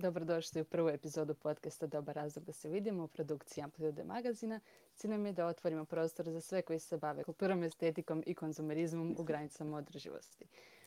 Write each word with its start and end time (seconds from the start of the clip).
Dobrodošli 0.00 0.60
u 0.60 0.64
prvu 0.64 0.88
epizodu 0.88 1.34
podcasta 1.34 1.86
Dobar 1.86 2.14
razlog 2.16 2.44
da 2.44 2.52
se 2.52 2.68
vidimo 2.68 3.04
u 3.04 3.08
produkciji 3.08 3.64
Amplitude 3.64 4.04
magazina. 4.04 4.60
Cilj 4.94 5.10
nam 5.10 5.26
je 5.26 5.32
da 5.32 5.46
otvorimo 5.46 5.84
prostor 5.84 6.30
za 6.30 6.40
sve 6.40 6.62
koji 6.62 6.78
se 6.78 6.96
bave 6.96 7.24
kulturom, 7.24 7.62
estetikom 7.62 8.22
i 8.26 8.34
konzumerizmom 8.34 9.16
u 9.18 9.22
granicama 9.22 9.76
održivosti. 9.76 10.44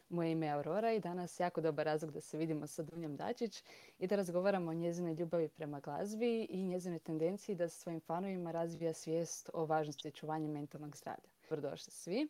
Moje 0.09 0.31
ime 0.31 0.45
je 0.45 0.51
Aurora 0.51 0.93
i 0.93 0.99
danas 0.99 1.39
jako 1.39 1.61
dobar 1.61 1.85
razlog 1.85 2.11
da 2.11 2.21
se 2.21 2.37
vidimo 2.37 2.67
sa 2.67 2.83
Dunjom 2.83 3.15
Dačić 3.15 3.63
i 3.99 4.07
da 4.07 4.15
razgovaramo 4.15 4.71
o 4.71 4.73
njezinoj 4.73 5.13
ljubavi 5.13 5.49
prema 5.49 5.79
glazbi 5.79 6.43
i 6.49 6.63
njezinoj 6.63 6.99
tendenciji 6.99 7.55
da 7.55 7.69
svojim 7.69 8.01
fanovima 8.01 8.51
razvija 8.51 8.93
svijest 8.93 9.49
o 9.53 9.65
važnosti 9.65 10.07
očuvanja 10.07 10.47
mentalnog 10.47 10.97
zdravlja. 10.97 11.29
Dobrodošli 11.49 11.91
svi. 11.91 12.27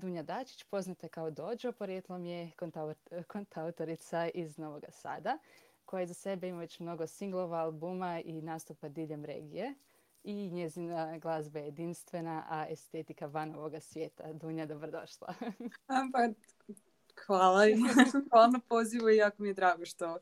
Dunja 0.00 0.22
Dačić, 0.22 0.64
poznata 0.64 1.08
kao 1.08 1.30
Dođo, 1.30 1.72
porijetlom 1.72 2.26
je 2.26 2.50
kontautorica 3.26 4.28
iz 4.34 4.58
Novog 4.58 4.84
Sada 4.88 5.38
koja 5.86 6.06
za 6.06 6.14
sebe 6.14 6.48
ima 6.48 6.58
već 6.58 6.80
mnogo 6.80 7.06
singlova, 7.06 7.58
albuma 7.58 8.20
i 8.20 8.42
nastupa 8.42 8.88
diljem 8.88 9.24
regije. 9.24 9.74
I 10.24 10.50
njezina 10.50 11.18
glazba 11.18 11.58
je 11.58 11.64
jedinstvena, 11.64 12.44
a 12.48 12.66
estetika 12.70 13.26
van 13.26 13.54
ovoga 13.54 13.80
svijeta. 13.80 14.32
Dunja, 14.32 14.66
dobrodošla. 14.66 15.34
pa, 16.12 16.28
hvala. 17.26 17.60
hvala 18.30 18.46
na 18.46 18.60
pozivu 18.68 19.10
i 19.10 19.16
jako 19.16 19.42
mi 19.42 19.48
je 19.48 19.54
drago 19.54 19.84
što 19.84 20.18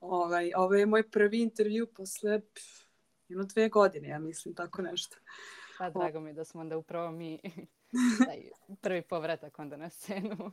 ovaj, 0.00 0.52
ovo 0.56 0.74
je 0.74 0.86
moj 0.86 1.10
prvi 1.10 1.42
intervju 1.42 1.86
posle 1.86 2.40
jedno 3.28 3.44
dve 3.44 3.68
godine, 3.68 4.08
ja 4.08 4.18
mislim, 4.18 4.54
tako 4.54 4.82
nešto. 4.82 5.16
Pa 5.78 5.90
drago 5.90 6.20
mi 6.20 6.30
je 6.30 6.34
da 6.34 6.44
smo 6.44 6.60
onda 6.60 6.76
upravo 6.76 7.10
mi 7.10 7.40
taj 8.26 8.50
prvi 8.80 9.02
povratak 9.02 9.58
onda 9.58 9.76
na 9.76 9.90
scenu. 9.90 10.52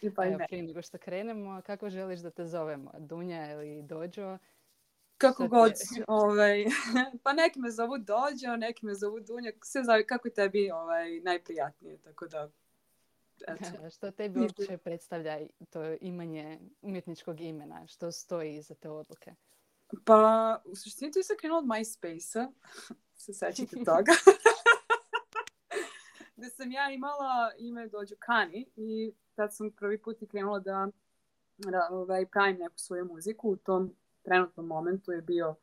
I 0.00 0.14
pa 0.14 0.26
Evo, 0.26 0.38
prije 0.48 0.62
nego 0.62 0.82
što 0.82 0.98
krenemo, 0.98 1.62
kako 1.66 1.90
želiš 1.90 2.20
da 2.20 2.30
te 2.30 2.46
zovemo? 2.46 2.90
Dunja 2.98 3.52
ili 3.52 3.82
Dođo? 3.82 4.38
Kako 5.18 5.48
god. 5.48 5.72
Ovaj, 6.08 6.64
pa 7.22 7.32
neki 7.32 7.60
me 7.60 7.70
zovu 7.70 7.98
Dođo, 7.98 8.56
neki 8.56 8.86
me 8.86 8.94
zovu 8.94 9.20
Dunja. 9.20 9.52
Sve 9.62 9.84
zavi 9.84 10.06
kako 10.06 10.30
tebi 10.30 10.70
ovaj, 10.70 11.20
najprijatnije. 11.20 11.98
Tako 11.98 12.26
da, 12.26 12.50
eto. 13.48 13.90
što 13.90 14.10
tebi 14.10 14.40
uopće 14.40 14.78
predstavlja 14.78 15.38
to 15.70 15.96
imanje 16.00 16.58
umjetničkog 16.82 17.40
imena? 17.40 17.86
Što 17.86 18.12
stoji 18.12 18.56
iza 18.56 18.74
te 18.74 18.90
odluke? 18.90 19.34
Pa, 20.04 20.62
u 20.64 20.76
suštini 20.76 21.12
to 21.12 21.18
je 21.18 21.38
krenulo 21.38 21.58
od 21.58 21.66
MySpace-a. 21.66 22.50
Se 23.22 23.34
sećate 23.34 23.76
toga. 23.76 24.12
Da 26.36 26.48
sam 26.48 26.72
ja 26.72 26.90
imala 26.90 27.52
ime 27.58 27.88
Dođo 27.88 28.14
Kani 28.18 28.66
i 28.76 29.12
tad 29.34 29.54
sam 29.54 29.70
prvi 29.70 29.98
put 29.98 30.22
i 30.22 30.26
krenula 30.26 30.58
da, 30.58 30.88
da 31.58 31.88
ovaj, 31.90 32.26
pravim 32.26 32.56
neku 32.56 32.78
svoju 32.78 33.04
muziku. 33.04 33.50
U 33.50 33.56
tom 33.56 33.94
trenutnom 34.22 34.66
momentu 34.66 35.12
je 35.12 35.22
bio 35.22 35.54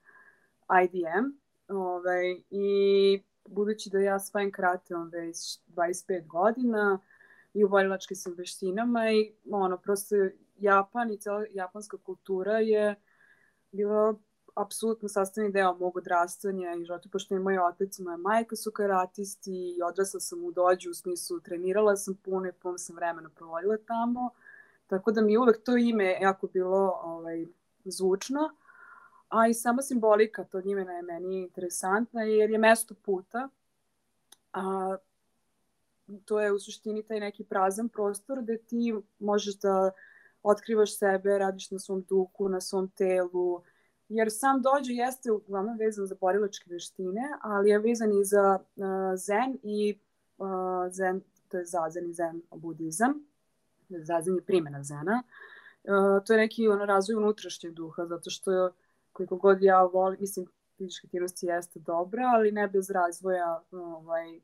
IDM. 0.84 1.26
Ovaj, 1.68 2.42
I 2.50 3.24
budući 3.46 3.90
da 3.90 4.00
ja 4.00 4.20
svajim 4.20 4.52
krateom 4.52 5.10
već 5.10 5.60
25 5.68 6.28
godina 6.28 7.00
i 7.54 7.64
u 7.64 7.70
borilačkim 7.70 8.18
sam 8.18 8.34
veštinama 8.38 9.12
i 9.12 9.34
ono, 9.52 9.78
prosto 9.78 10.16
Japan 10.58 11.12
i 11.12 11.18
cela 11.18 11.46
japanska 11.52 11.98
kultura 11.98 12.60
je 12.60 12.96
bila 13.72 14.16
apsolutno 14.56 15.10
sastavni 15.10 15.52
deo 15.52 15.74
mog 15.74 15.98
odrastanja 15.98 16.76
i 16.76 16.86
života, 16.86 17.10
pošto 17.12 17.34
je 17.34 17.40
moj 17.40 17.60
otac 17.60 18.00
i 18.00 18.04
moja 18.04 18.18
majka 18.18 18.56
su 18.56 18.72
karatisti 18.72 19.52
i 19.52 19.82
odrasla 19.82 20.20
sam 20.20 20.46
u 20.46 20.52
dođu, 20.52 20.92
u 20.92 20.94
smislu 20.94 21.40
trenirala 21.40 21.96
sam 21.96 22.16
puno 22.16 22.48
i 22.48 22.52
puno 22.52 22.78
sam 22.78 22.96
vremena 22.96 23.30
provodila 23.30 23.78
tamo, 23.78 24.30
tako 24.88 25.12
da 25.12 25.22
mi 25.22 25.38
uvek 25.38 25.64
to 25.64 25.78
ime 25.78 26.18
jako 26.22 26.48
bilo 26.48 27.00
ovaj, 27.04 27.46
zvučno, 27.86 28.50
a 29.30 29.48
i 29.48 29.54
sama 29.54 29.82
simbolika 29.82 30.44
tog 30.44 30.66
imena 30.66 30.94
je 30.94 31.02
meni 31.02 31.42
interesantna 31.42 32.22
jer 32.24 32.50
je 32.50 32.58
mesto 32.58 32.96
puta, 33.06 33.50
a 34.54 34.96
to 36.26 36.40
je 36.40 36.52
u 36.52 36.60
suštini 36.60 37.04
taj 37.04 37.20
neki 37.20 37.44
prazan 37.44 37.90
prostor 37.90 38.42
gde 38.42 38.58
ti 38.58 38.94
možeš 39.20 39.56
da 39.56 39.92
otkrivaš 40.44 40.98
sebe, 40.98 41.38
radiš 41.38 41.72
na 41.72 41.80
svom 41.80 42.02
duhu, 42.02 42.50
na 42.50 42.62
svom 42.62 42.90
telu, 42.90 43.64
jer 44.10 44.28
sam 44.32 44.62
dođe 44.62 44.94
jeste 44.94 45.32
uglavnom 45.32 45.78
vezan 45.78 46.06
za 46.06 46.16
borilačke 46.22 46.70
veštine, 46.70 47.22
ali 47.42 47.70
je 47.70 47.80
vezan 47.80 48.12
i 48.12 48.24
za 48.26 48.60
uh, 48.76 48.86
zen 49.16 49.58
i 49.64 50.00
uh, 50.38 50.48
zen, 50.92 51.22
to 51.48 51.58
je 51.58 51.66
zazen 51.66 52.10
i 52.10 52.14
zen 52.14 52.42
budizam. 52.56 53.14
Zazen 53.90 54.36
je 54.36 54.42
primjena 54.42 54.84
zena. 54.84 55.24
Uh, 55.84 56.26
to 56.26 56.34
je 56.34 56.40
neki 56.40 56.68
ono, 56.68 56.86
razvoj 56.86 57.16
unutrašnjeg 57.16 57.74
duha, 57.74 58.06
zato 58.06 58.30
što 58.30 58.72
koliko 59.12 59.36
god 59.36 59.62
ja 59.62 59.84
volim, 59.84 60.18
mislim, 60.20 60.46
fizička 60.78 61.08
aktivnost 61.08 61.44
jeste 61.44 61.80
dobra, 61.80 62.24
ali 62.36 62.52
ne 62.52 62.68
bez 62.68 62.90
razvoja 62.90 63.64
ovaj, 63.72 64.40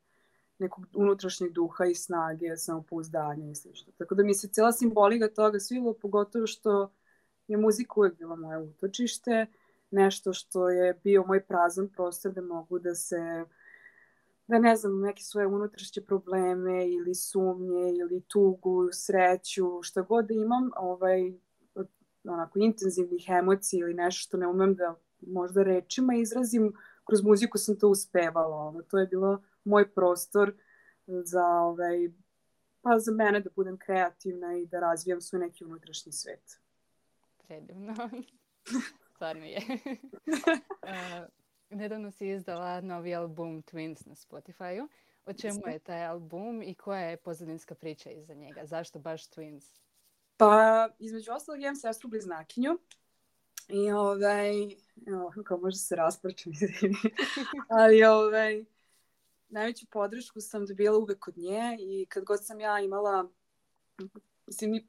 nekog 0.59 0.85
unutrašnjeg 0.95 1.51
duha 1.51 1.85
i 1.85 1.95
snage, 1.95 2.57
samopouzdanja 2.57 3.51
i 3.51 3.55
sl. 3.55 3.69
Tako 3.97 4.15
da 4.15 4.23
mi 4.23 4.33
se 4.33 4.47
cijela 4.47 4.71
simbolika 4.71 5.27
toga 5.27 5.59
svilo, 5.59 5.93
pogotovo 5.93 6.47
što 6.47 6.91
je 7.49 7.57
muzika 7.57 7.93
uvek 7.97 8.17
bila 8.17 8.35
moje 8.35 8.57
utočište, 8.57 9.45
nešto 9.91 10.33
što 10.33 10.69
je 10.69 10.93
bio 11.03 11.23
moj 11.27 11.43
prazan 11.45 11.89
prostor 11.89 12.33
da 12.33 12.41
mogu 12.41 12.79
da 12.79 12.95
se 12.95 13.45
da 14.47 14.59
ne 14.59 14.75
znam, 14.75 15.01
neke 15.01 15.23
svoje 15.23 15.47
unutrašnje 15.47 16.03
probleme 16.03 16.89
ili 16.89 17.15
sumnje 17.15 17.93
ili 17.99 18.21
tugu, 18.21 18.89
sreću, 18.91 19.81
šta 19.81 20.01
god 20.01 20.25
da 20.25 20.33
imam, 20.33 20.69
ovaj, 20.77 21.33
onako 22.23 22.59
intenzivnih 22.59 23.25
emocija 23.29 23.79
ili 23.79 23.93
nešto 23.93 24.19
što 24.19 24.37
ne 24.37 24.47
umem 24.47 24.75
da 24.75 24.95
možda 25.21 25.63
rečima 25.63 26.15
izrazim, 26.15 26.73
kroz 27.05 27.23
muziku 27.23 27.57
sam 27.57 27.79
to 27.79 27.87
uspevala. 27.89 28.57
Ono, 28.57 28.81
to 28.81 28.97
je 28.97 29.07
bilo 29.07 29.41
moj 29.63 29.93
prostor 29.93 30.53
za, 31.07 31.45
ovaj, 31.45 32.11
pa 32.81 32.99
za 32.99 33.11
mene 33.11 33.39
da 33.39 33.49
budem 33.55 33.77
kreativna 33.77 34.57
i 34.57 34.65
da 34.65 34.79
razvijam 34.79 35.21
svoj 35.21 35.39
neki 35.39 35.65
unutrašnji 35.65 36.11
svet 36.11 36.59
predivno. 37.49 37.93
Stvarno 39.15 39.45
je. 39.45 39.57
uh, 40.83 41.27
nedavno 41.69 42.11
si 42.11 42.29
izdala 42.29 42.81
novi 42.81 43.15
album 43.15 43.63
Twins 43.63 44.07
na 44.07 44.15
Spotify-u. 44.15 44.87
O 45.25 45.33
čemu 45.33 45.61
je 45.67 45.79
taj 45.79 46.05
album 46.05 46.61
i 46.61 46.75
koja 46.75 47.01
je 47.01 47.17
pozadinska 47.17 47.75
priča 47.75 48.09
iza 48.09 48.33
njega? 48.33 48.65
Zašto 48.65 48.99
baš 48.99 49.29
Twins? 49.29 49.79
Pa, 50.37 50.87
između 50.99 51.31
ostalog, 51.31 51.61
imam 51.61 51.75
sestru 51.75 52.09
bliznakinju. 52.09 52.77
I 53.67 53.91
ovaj, 53.91 54.51
evo, 55.07 55.33
kao 55.45 55.57
možda 55.57 55.77
se 55.77 55.95
raspraćam, 55.95 56.51
ali 57.79 58.03
ovaj, 58.03 58.65
najveću 59.49 59.85
podršku 59.91 60.41
sam 60.41 60.65
dobila 60.65 60.97
uvek 60.97 61.27
od 61.27 61.37
nje 61.37 61.77
i 61.79 62.05
kad 62.09 62.23
god 62.23 62.45
sam 62.45 62.59
ja 62.59 62.79
imala, 62.79 63.29
mislim, 64.47 64.87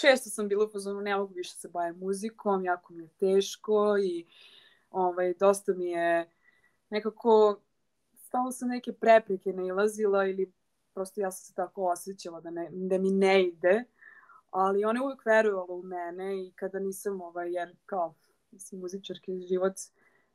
često 0.00 0.30
sam 0.30 0.48
bila 0.48 0.64
u 0.64 0.70
fazonu, 0.70 1.00
ne 1.00 1.16
mogu 1.16 1.34
više 1.34 1.54
se 1.54 1.68
bavim 1.68 1.98
muzikom, 1.98 2.64
jako 2.64 2.92
mi 2.92 3.02
je 3.02 3.08
teško 3.08 3.96
i 4.02 4.26
ovaj, 4.90 5.34
dosta 5.34 5.72
mi 5.74 5.90
je 5.90 6.30
nekako 6.90 7.60
stalo 8.14 8.52
sam 8.52 8.68
neke 8.68 8.92
prepreke 8.92 9.52
nailazila 9.52 10.26
ili 10.26 10.52
prosto 10.94 11.20
ja 11.20 11.30
sam 11.30 11.46
se 11.46 11.54
tako 11.54 11.86
osjećala 11.86 12.40
da, 12.40 12.50
ne, 12.50 12.68
da 12.72 12.98
mi 12.98 13.10
ne 13.10 13.44
ide, 13.44 13.84
ali 14.50 14.84
ona 14.84 15.00
je 15.00 15.04
uvek 15.04 15.26
verovala 15.26 15.74
u 15.74 15.82
mene 15.82 16.46
i 16.46 16.52
kada 16.54 16.78
nisam, 16.78 17.20
ovaj, 17.20 17.52
jer 17.52 17.76
kao, 17.86 18.14
mislim, 18.50 18.80
muzičarki 18.80 19.40
život, 19.48 19.72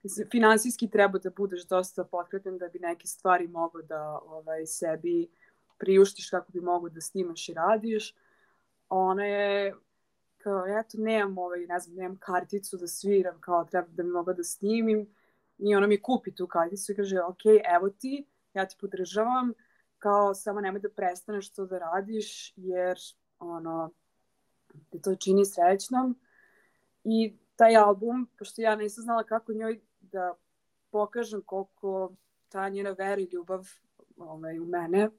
mislim, 0.04 0.28
finansijski 0.32 0.90
treba 0.90 1.20
da 1.20 1.30
budeš 1.30 1.66
dosta 1.66 2.04
potkrepen 2.04 2.58
da 2.58 2.68
bi 2.68 2.80
neke 2.80 3.08
stvari 3.08 3.48
mogo 3.48 3.82
da 3.82 4.20
ovaj, 4.26 4.66
sebi 4.66 5.28
priuštiš 5.78 6.30
kako 6.30 6.52
bi 6.52 6.62
mogo 6.62 6.90
da 6.90 7.02
snimaš 7.02 7.50
i 7.50 7.54
radiš 7.54 8.16
ona 9.00 9.26
je 9.26 9.76
kao, 10.38 10.66
eto, 10.68 10.98
nemam, 10.98 11.38
ovaj, 11.38 11.66
ne 11.66 11.80
znam, 11.80 11.96
nemam 11.96 12.18
karticu 12.20 12.78
da 12.78 12.88
sviram, 12.88 13.42
kao, 13.42 13.66
treba 13.66 13.88
da 13.88 14.04
mi 14.04 14.10
mogu 14.10 14.34
da 14.34 14.44
snimim. 14.44 15.08
I 15.58 15.76
ona 15.76 15.88
mi 15.88 16.02
kupi 16.02 16.36
tu 16.36 16.48
karticu 16.48 16.92
i 16.92 16.96
kaže, 16.96 17.22
ok, 17.22 17.42
evo 17.76 17.90
ti, 17.90 18.26
ja 18.54 18.68
ti 18.68 18.76
podržavam, 18.80 19.54
kao, 19.98 20.34
samo 20.34 20.62
nemoj 20.62 20.82
da 20.82 20.90
prestaneš 20.90 21.52
to 21.52 21.66
da 21.66 21.80
radiš, 21.80 22.54
jer, 22.56 23.00
ono, 23.40 23.92
te 24.90 25.02
to 25.02 25.16
čini 25.16 25.46
srećnom. 25.46 26.20
I 27.04 27.38
taj 27.56 27.76
album, 27.76 28.28
pošto 28.40 28.62
ja 28.62 28.76
nisam 28.76 29.02
znala 29.02 29.24
kako 29.24 29.54
njoj 29.54 29.82
da 30.02 30.36
pokažem 30.92 31.42
koliko 31.46 32.12
ta 32.50 32.70
njena 32.70 32.92
vera 32.92 33.22
i 33.22 33.30
ljubav 33.32 33.68
ovaj, 34.18 34.60
u 34.60 34.66
mene 34.66 35.10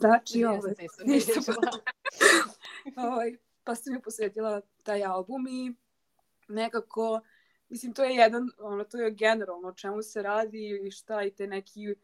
Znači, 0.00 0.44
ovaj, 0.44 0.74
nisam 1.06 1.54
ovaj, 2.96 3.36
pa 3.64 3.74
sam 3.74 3.92
mi 3.92 4.02
posvetila 4.02 4.60
taj 4.82 5.04
album 5.04 5.46
i 5.48 5.74
nekako, 6.48 7.20
mislim, 7.68 7.92
to 7.92 8.04
je 8.04 8.14
jedan, 8.14 8.50
ono, 8.58 8.84
to 8.84 8.98
je 8.98 9.10
generalno 9.10 9.68
o 9.68 9.74
čemu 9.74 10.02
se 10.02 10.22
radi 10.22 10.80
i 10.86 10.90
šta 10.90 11.22
i 11.22 11.30
te 11.30 11.46
neki, 11.46 11.94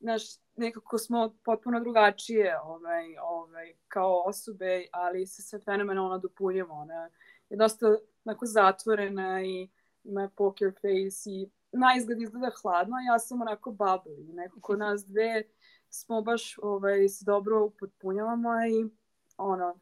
znaš, 0.00 0.22
nekako 0.56 0.98
smo 0.98 1.36
potpuno 1.44 1.80
drugačije 1.80 2.60
ovaj, 2.60 3.16
ovaj, 3.22 3.74
kao 3.88 4.22
osobe, 4.26 4.86
ali 4.92 5.26
se 5.26 5.42
sve 5.42 5.60
fenomenalno 5.60 6.18
dopunjamo. 6.18 6.74
Ona 6.74 7.10
je 7.50 7.56
dosta 7.56 7.96
onako 8.24 8.46
zatvorena 8.46 9.42
i 9.42 9.68
ima 10.04 10.30
poker 10.36 10.72
face 10.72 11.30
i 11.30 11.50
na 11.72 11.94
izgled 11.96 12.22
izgleda 12.22 12.50
hladno, 12.62 12.96
a 12.96 13.12
ja 13.12 13.18
sam 13.18 13.42
onako 13.42 13.70
bubbly. 13.70 14.34
Nekako 14.34 14.76
nas 14.84 15.06
dve 15.06 15.42
smo 15.94 16.22
baš 16.22 16.58
ovaj, 16.62 17.08
se 17.08 17.24
dobro 17.24 17.64
upotpunjavamo 17.64 18.50
i 18.66 18.90
ono, 19.36 19.78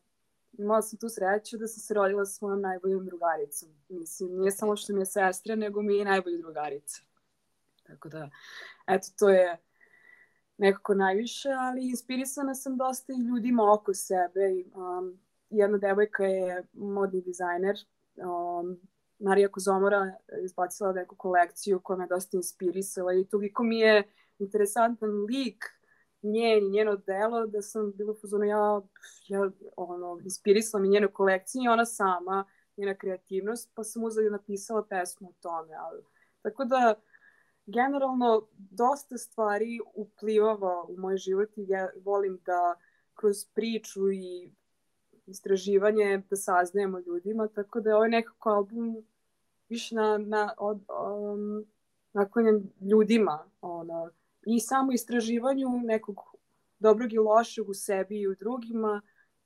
imala 0.52 0.82
sam 0.82 0.98
tu 0.98 1.08
sreću 1.08 1.58
da 1.58 1.66
sam 1.66 1.80
se 1.80 1.94
rodila 1.94 2.24
sa 2.24 2.32
svojom 2.32 2.60
najboljom 2.60 3.06
drugaricom. 3.06 3.68
Mislim, 3.88 4.38
nije 4.38 4.50
samo 4.50 4.76
što 4.76 4.92
mi 4.92 5.00
je 5.00 5.06
sestra, 5.06 5.54
nego 5.54 5.82
mi 5.82 5.94
je 5.94 6.02
i 6.02 6.04
najbolja 6.04 6.38
drugarica. 6.38 7.02
Tako 7.82 8.08
da, 8.08 8.30
eto, 8.86 9.08
to 9.18 9.28
je 9.28 9.58
nekako 10.58 10.94
najviše, 10.94 11.48
ali 11.48 11.90
inspirisana 11.90 12.54
sam 12.54 12.76
dosta 12.76 13.12
i 13.12 13.26
ljudima 13.26 13.72
oko 13.72 13.94
sebe. 13.94 14.64
Um, 14.74 15.20
jedna 15.50 15.78
devojka 15.78 16.24
je 16.24 16.66
modni 16.72 17.20
dizajner, 17.20 17.76
um, 18.16 18.80
Marija 19.18 19.48
Kozomora 19.48 20.14
izbacila 20.44 20.92
neku 20.92 21.16
kolekciju 21.16 21.80
koja 21.80 21.96
me 21.96 22.06
dosta 22.06 22.36
inspirisala 22.36 23.14
i 23.14 23.24
toliko 23.24 23.62
mi 23.62 23.78
je 23.78 24.02
interesantan 24.38 25.10
lik 25.10 25.81
njen 26.22 26.66
i 26.66 26.70
njeno 26.70 26.96
delo 26.96 27.46
da 27.46 27.62
sam 27.62 27.92
bila 27.92 28.14
fuzona 28.20 28.46
ja, 28.46 28.80
ja 29.28 29.50
ono, 29.76 30.18
inspirisala 30.24 30.82
mi 30.82 30.88
njenu 30.88 31.08
kolekciju 31.12 31.62
i 31.62 31.68
ona 31.68 31.84
sama, 31.84 32.44
njena 32.76 32.94
kreativnost, 32.94 33.70
pa 33.74 33.84
sam 33.84 34.04
uzela 34.04 34.26
i 34.26 34.30
napisala 34.30 34.86
pesmu 34.86 35.28
o 35.28 35.34
tome. 35.40 35.74
Ali, 35.74 36.02
tako 36.42 36.64
da, 36.64 36.94
generalno, 37.66 38.48
dosta 38.56 39.18
stvari 39.18 39.80
uplivava 39.94 40.84
u 40.88 40.96
moj 40.96 41.16
život 41.16 41.48
i 41.56 41.64
ja 41.68 41.88
volim 42.04 42.38
da 42.46 42.74
kroz 43.14 43.44
priču 43.54 44.12
i 44.12 44.52
istraživanje 45.26 46.22
da 46.30 46.36
saznajemo 46.36 46.98
ljudima, 46.98 47.48
tako 47.48 47.80
da 47.80 47.90
je 47.90 47.96
ovaj 47.96 48.08
nekako 48.08 48.50
album 48.50 49.04
više 49.68 49.94
na, 49.94 50.18
na, 50.18 50.54
od, 50.58 50.80
um, 50.88 51.66
naklonjen 52.12 52.70
ljudima, 52.80 53.50
ono, 53.60 54.10
i 54.46 54.60
samo 54.60 54.92
istraživanju 54.92 55.68
nekog 55.84 56.16
dobrog 56.78 57.12
i 57.12 57.18
lošeg 57.18 57.68
u 57.68 57.74
sebi 57.74 58.20
i 58.20 58.28
u 58.28 58.34
drugima 58.34 59.02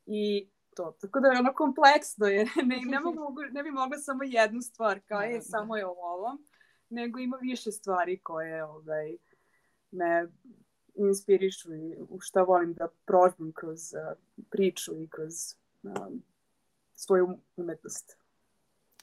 i 0.07 0.49
to. 0.77 0.97
Tako 1.01 1.21
da 1.21 1.29
je 1.29 1.39
ono 1.39 1.55
kompleksno 1.55 2.27
je. 2.27 2.47
Ne, 2.65 2.81
ne, 2.87 3.01
mogu, 3.01 3.43
ne 3.51 3.63
bi 3.63 3.71
mogla 3.71 3.99
samo 3.99 4.23
jednu 4.25 4.63
stvar 4.63 5.01
kao 5.09 5.21
je 5.21 5.43
samo 5.43 5.77
je 5.77 5.87
ovo, 5.87 6.39
nego 6.89 7.19
ima 7.19 7.37
više 7.37 7.73
stvari 7.73 8.19
koje 8.19 8.65
ovaj, 8.65 9.17
me 9.91 10.29
inspirišu 10.95 11.75
i 11.75 11.97
u 12.09 12.21
šta 12.21 12.43
volim 12.43 12.75
da 12.75 12.89
prožbim 13.07 13.53
kroz 13.53 13.93
uh, 13.93 14.19
priču 14.51 15.03
i 15.03 15.09
kroz 15.09 15.33
um, 15.83 16.23
svoju 16.95 17.39
umetnost. 17.57 18.19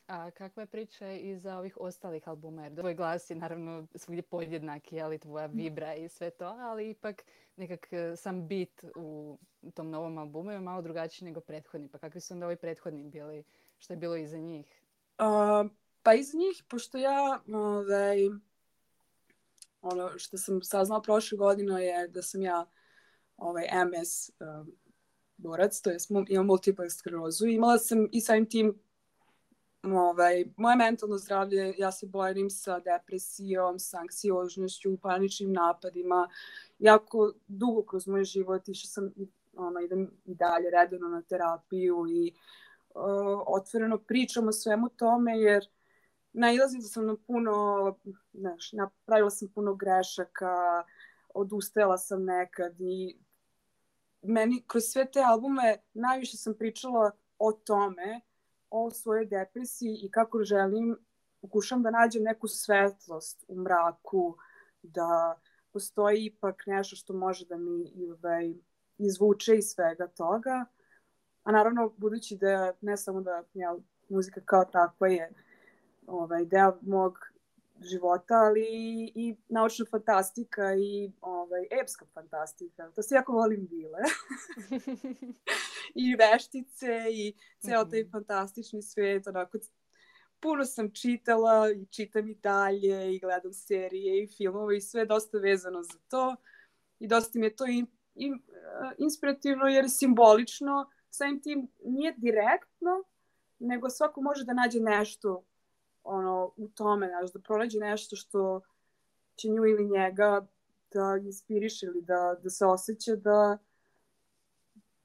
A 0.07 0.31
kakva 0.31 0.63
je 0.63 0.67
priča 0.67 1.11
i 1.11 1.37
za 1.37 1.57
ovih 1.57 1.77
ostalih 1.79 2.27
albuma? 2.27 2.63
Jer 2.63 2.75
tvoj 2.75 2.93
glas 2.93 3.29
je 3.29 3.35
naravno 3.35 3.87
svugdje 3.95 4.21
podjednaki, 4.21 5.01
ali 5.01 5.19
tvoja 5.19 5.45
vibra 5.45 5.95
i 5.95 6.09
sve 6.09 6.29
to, 6.29 6.45
ali 6.45 6.89
ipak 6.89 7.23
nekak 7.55 7.93
e, 7.93 8.15
sam 8.15 8.47
bit 8.47 8.83
u 8.95 9.37
tom 9.73 9.89
novom 9.89 10.17
albumu 10.17 10.51
je 10.51 10.59
malo 10.59 10.81
drugačiji 10.81 11.25
nego 11.25 11.41
prethodni. 11.41 11.87
Pa 11.87 11.97
kakvi 11.97 12.21
su 12.21 12.33
onda 12.33 12.45
ovi 12.45 12.55
prethodni 12.55 13.03
bili? 13.03 13.43
Što 13.79 13.93
je 13.93 13.97
bilo 13.97 14.15
iza 14.15 14.37
njih? 14.37 14.65
Uh, 15.19 15.71
pa 16.03 16.13
iza 16.13 16.37
njih, 16.37 16.63
pošto 16.67 16.97
ja 16.97 17.41
ovaj, 17.47 18.17
ono 19.81 20.17
što 20.17 20.37
sam 20.37 20.61
saznala 20.61 21.01
prošle 21.01 21.37
godine 21.37 21.85
je 21.85 22.07
da 22.07 22.21
sam 22.21 22.41
ja 22.41 22.65
ovaj, 23.37 23.67
MS 23.85 24.29
um, 24.29 24.75
borac, 25.37 25.81
to 25.81 25.89
je 25.89 25.97
imam 26.27 26.45
multiple 26.45 26.89
sklerozu. 26.89 27.47
Imala 27.47 27.77
sam 27.77 28.07
i 28.11 28.21
samim 28.21 28.49
tim 28.49 28.79
ovaj, 29.83 30.45
moje 30.57 30.75
mentalno 30.75 31.17
zdravlje, 31.17 31.73
ja 31.77 31.91
se 31.91 32.07
borim 32.07 32.49
sa 32.49 32.79
depresijom, 32.79 33.79
sa 33.79 33.99
anksioznošću, 33.99 34.97
paničnim 35.01 35.53
napadima. 35.53 36.29
Jako 36.79 37.33
dugo 37.47 37.83
kroz 37.83 38.07
moj 38.07 38.23
život 38.23 38.67
išla 38.67 38.87
sam, 38.87 39.11
ono, 39.57 39.79
idem 39.79 40.11
i 40.25 40.35
dalje 40.35 40.69
redano 40.69 41.07
na 41.07 41.21
terapiju 41.21 42.05
i 42.09 42.33
uh, 42.95 43.43
otvoreno 43.47 43.97
pričam 43.97 44.47
o 44.47 44.51
svemu 44.51 44.89
tome, 44.89 45.39
jer 45.39 45.67
nailazila 46.33 46.81
sam 46.81 47.05
na 47.05 47.15
puno, 47.27 47.53
znaš, 48.33 48.71
napravila 48.71 49.29
sam 49.29 49.47
puno 49.47 49.75
grešaka, 49.75 50.83
odustajala 51.33 51.97
sam 51.97 52.25
nekad 52.25 52.75
i 52.79 53.17
meni 54.21 54.63
kroz 54.67 54.83
sve 54.83 55.11
te 55.11 55.19
albume 55.25 55.77
najviše 55.93 56.37
sam 56.37 56.53
pričala 56.57 57.11
o 57.39 57.51
tome, 57.51 58.21
o 58.75 58.91
svojoj 58.91 59.25
depresiji 59.25 59.99
i 60.03 60.11
kako 60.11 60.43
želim, 60.43 60.97
pokušam 61.41 61.83
da 61.83 61.91
nađem 61.91 62.23
neku 62.23 62.47
svetlost 62.47 63.45
u 63.47 63.55
mraku, 63.55 64.37
da 64.81 65.39
postoji 65.73 66.25
ipak 66.25 66.63
nešto 66.65 66.95
što 66.95 67.13
može 67.13 67.45
da 67.45 67.57
mi 67.57 67.93
ovaj, 68.11 68.53
izvuče 68.97 69.57
iz 69.57 69.65
svega 69.65 70.07
toga. 70.07 70.65
A 71.43 71.51
naravno, 71.51 71.93
budući 71.97 72.37
da 72.37 72.73
ne 72.81 72.97
samo 72.97 73.21
da 73.21 73.43
ja, 73.53 73.75
muzika 74.09 74.41
kao 74.45 74.65
takva 74.65 75.07
je 75.07 75.31
ovaj, 76.07 76.45
deo 76.45 76.77
mog 76.81 77.17
života, 77.81 78.35
ali 78.35 78.61
i, 78.61 79.11
i 79.15 79.35
naučna 79.49 79.85
fantastika 79.91 80.75
i 80.75 81.11
ovaj, 81.21 81.67
epska 81.81 82.05
fantastika. 82.13 82.91
To 82.95 83.01
se 83.01 83.15
jako 83.15 83.33
volim 83.33 83.67
bile. 83.67 83.99
I 85.93 86.15
veštice 86.15 87.05
i 87.11 87.33
ceo 87.59 87.85
taj 87.85 88.01
mhm. 88.01 88.11
fantastični 88.11 88.81
svet. 88.81 89.27
Onako, 89.27 89.57
puno 90.39 90.65
sam 90.65 90.91
čitala 90.91 91.71
i 91.71 91.85
čitam 91.85 92.29
i 92.29 92.35
dalje 92.35 93.15
i 93.15 93.19
gledam 93.19 93.53
serije 93.53 94.23
i 94.23 94.27
filmove 94.37 94.77
i 94.77 94.81
sve 94.81 95.05
dosta 95.05 95.37
vezano 95.37 95.83
za 95.83 95.99
to. 96.09 96.35
I 96.99 97.07
dosta 97.07 97.39
mi 97.39 97.45
je 97.45 97.55
to 97.55 97.65
in, 97.65 97.87
in, 98.15 98.41
inspirativno 98.97 99.65
jer 99.65 99.85
je 99.85 99.89
simbolično. 99.89 100.89
Samim 101.09 101.41
tim 101.41 101.67
nije 101.85 102.13
direktno, 102.17 103.03
nego 103.59 103.89
svako 103.89 104.21
može 104.21 104.43
da 104.45 104.53
nađe 104.53 104.79
nešto 104.79 105.43
ono, 106.03 106.53
u 106.57 106.67
tome, 106.67 107.07
znaš, 107.07 107.31
da 107.31 107.39
pronađe 107.39 107.79
nešto 107.79 108.15
što 108.15 108.61
će 109.35 109.49
nju 109.49 109.65
ili 109.65 109.89
njega 109.89 110.47
da 110.93 111.17
inspiriše 111.25 111.85
ili 111.85 112.01
da, 112.01 112.35
da 112.43 112.49
se 112.49 112.65
osjeća 112.65 113.15
da, 113.15 113.57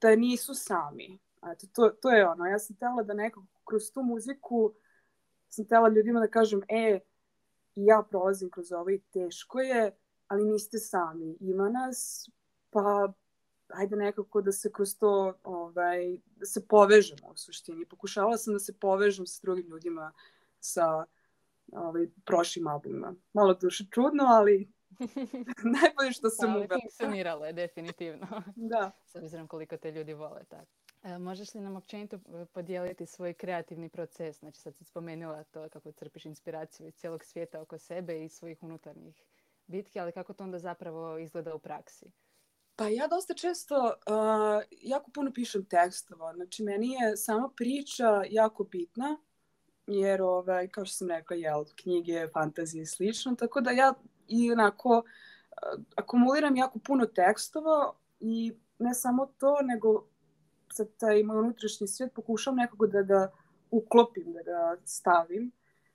da 0.00 0.16
nisu 0.16 0.54
sami. 0.54 1.18
Eto, 1.52 1.66
to, 1.72 1.88
to 1.88 2.10
je 2.10 2.28
ono, 2.28 2.44
ja 2.44 2.58
sam 2.58 2.76
tela 2.76 3.02
da 3.02 3.14
nekako 3.14 3.46
kroz 3.64 3.92
tu 3.92 4.02
muziku 4.02 4.74
sam 5.48 5.64
tela 5.64 5.88
ljudima 5.88 6.20
da 6.20 6.28
kažem, 6.28 6.62
e, 6.68 7.00
ja 7.74 8.02
prolazim 8.10 8.50
kroz 8.50 8.72
ovo 8.72 8.90
i 8.90 9.00
teško 9.12 9.60
je, 9.60 9.96
ali 10.28 10.44
niste 10.44 10.78
sami. 10.78 11.36
Ima 11.40 11.68
nas, 11.68 12.30
pa 12.70 13.12
ajde 13.68 13.96
nekako 13.96 14.42
da 14.42 14.52
se 14.52 14.72
kroz 14.72 14.98
to, 14.98 15.34
ovaj, 15.42 16.18
da 16.36 16.46
se 16.46 16.66
povežemo 16.68 17.28
u 17.28 17.36
suštini. 17.36 17.86
Pokušavala 17.86 18.36
sam 18.36 18.52
da 18.52 18.58
se 18.58 18.78
povežem 18.78 19.26
sa 19.26 19.40
drugim 19.42 19.66
ljudima 19.66 20.12
sa 20.60 21.04
ovaj, 21.72 22.06
prošlim 22.24 22.66
albumima. 22.66 23.14
Malo 23.32 23.54
duše 23.54 23.84
čudno, 23.90 24.24
ali 24.24 24.72
najbolje 25.78 26.12
što 26.12 26.30
sam 26.30 26.50
ali 26.50 26.64
uvela. 26.64 26.80
funkcioniralo 26.80 27.46
je 27.46 27.52
definitivno. 27.52 28.26
da. 28.72 28.90
S 29.06 29.14
obzirom 29.14 29.48
koliko 29.48 29.76
te 29.76 29.92
ljudi 29.92 30.14
vole 30.14 30.44
tako. 30.44 30.72
E, 31.02 31.18
možeš 31.18 31.54
li 31.54 31.60
nam 31.60 31.76
općenito 31.76 32.16
e, 32.16 32.44
podijeliti 32.52 33.06
svoj 33.06 33.34
kreativni 33.34 33.88
proces? 33.88 34.38
Znači 34.38 34.60
sad 34.60 34.76
si 34.76 34.84
spomenula 34.84 35.44
to 35.44 35.68
kako 35.68 35.92
crpiš 35.92 36.24
inspiraciju 36.24 36.86
iz 36.86 36.94
cijelog 36.94 37.24
svijeta 37.24 37.60
oko 37.60 37.78
sebe 37.78 38.24
i 38.24 38.28
svojih 38.28 38.62
unutarnjih 38.62 39.24
bitki, 39.66 40.00
ali 40.00 40.12
kako 40.12 40.32
to 40.32 40.44
onda 40.44 40.58
zapravo 40.58 41.18
izgleda 41.18 41.54
u 41.54 41.58
praksi? 41.58 42.06
Pa 42.76 42.88
ja 42.88 43.06
dosta 43.06 43.34
često 43.34 43.76
uh, 43.84 44.62
jako 44.70 45.10
puno 45.10 45.32
pišem 45.32 45.64
tekstova. 45.64 46.34
Znači 46.34 46.62
meni 46.62 46.92
je 46.92 47.16
sama 47.16 47.50
priča 47.56 48.22
jako 48.30 48.64
bitna 48.64 49.18
jer, 49.88 50.22
ovaj, 50.22 50.68
kao 50.68 50.84
što 50.84 50.94
sam 50.94 51.08
rekla, 51.08 51.36
jel, 51.36 51.64
knjige, 51.82 52.28
fantazije 52.32 52.82
i 52.82 52.86
slično, 52.86 53.34
tako 53.34 53.60
da 53.60 53.70
ja 53.70 53.94
i 54.28 54.52
onako 54.52 54.96
uh, 54.98 55.04
akumuliram 55.96 56.56
jako 56.56 56.78
puno 56.78 57.06
tekstova 57.06 57.92
i 58.20 58.52
ne 58.78 58.94
samo 58.94 59.26
to, 59.26 59.56
nego 59.62 60.04
sa 60.72 60.84
taj 60.84 61.22
moj 61.22 61.38
unutrašnji 61.38 61.88
svijet 61.88 62.14
pokušam 62.14 62.56
nekako 62.56 62.86
da 62.86 63.02
ga 63.02 63.32
uklopim, 63.70 64.32
da 64.32 64.42
ga 64.42 64.76
stavim. 64.84 65.52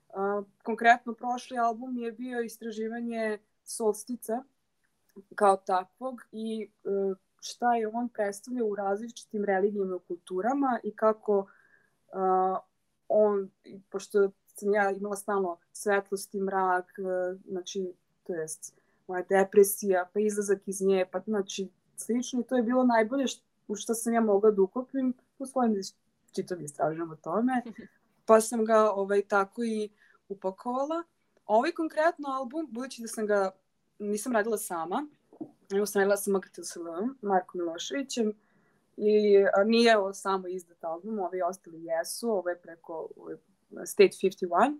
Uh, 0.08 0.46
konkretno, 0.62 1.14
prošli 1.14 1.58
album 1.58 1.98
je 1.98 2.12
bio 2.12 2.40
istraživanje 2.40 3.38
solstica 3.64 4.42
kao 5.34 5.56
takvog 5.56 6.20
i 6.32 6.70
uh, 6.84 7.16
šta 7.40 7.74
je 7.74 7.88
on 7.88 8.08
predstavlja 8.08 8.64
u 8.64 8.74
različitim 8.74 9.44
religijama 9.44 9.96
i 9.96 10.06
kulturama 10.08 10.80
i 10.82 10.96
kako 10.96 11.46
on, 13.08 13.50
pošto 13.90 14.30
sam 14.46 14.74
ja 14.74 14.90
imala 14.90 15.16
stalno 15.16 15.58
svetlost 15.72 16.34
i 16.34 16.40
mrak, 16.40 16.92
znači, 17.48 17.92
to 18.26 18.34
jest 18.34 18.74
moja 19.08 19.22
depresija, 19.28 20.08
pa 20.12 20.20
izlazak 20.20 20.68
iz 20.68 20.80
nje, 20.80 21.06
pa 21.12 21.20
znači, 21.20 21.68
slično 21.96 22.40
i 22.40 22.44
to 22.44 22.56
je 22.56 22.62
bilo 22.62 22.84
najbolje 22.84 23.26
što, 23.26 23.42
u 23.68 23.76
što 23.76 23.94
sam 23.94 24.14
ja 24.14 24.20
mogla 24.20 24.50
da 24.50 24.62
ukopim 24.62 25.14
u 25.38 25.46
svojim 25.46 25.74
čitav 26.32 26.62
istražujem 26.62 27.10
o 27.10 27.16
tome. 27.16 27.62
pa 28.26 28.40
sam 28.40 28.64
ga 28.64 28.90
ovaj, 28.90 29.22
tako 29.22 29.64
i 29.64 29.90
upakovala. 30.28 31.02
Ovaj 31.46 31.72
konkretno 31.72 32.28
album, 32.28 32.66
budući 32.70 33.02
da 33.02 33.08
sam 33.08 33.26
ga 33.26 33.50
nisam 33.98 34.32
radila 34.32 34.58
sama, 34.58 35.06
nego 35.70 35.86
sam 35.86 36.00
radila 36.00 36.16
sa 36.16 36.30
MKTSL, 36.30 36.88
Marko 37.22 37.58
Miloševićem, 37.58 38.32
i 38.96 39.44
a, 39.54 39.64
nije 39.64 39.98
ovo 39.98 40.12
samo 40.12 40.48
izdat 40.48 40.84
album, 40.84 41.18
ovi 41.18 41.42
ostali 41.42 41.84
jesu, 41.84 42.30
ovo 42.30 42.48
je 42.48 42.58
preko 42.58 43.08
ovaj, 43.16 43.36
State 43.86 44.16
51, 44.22 44.78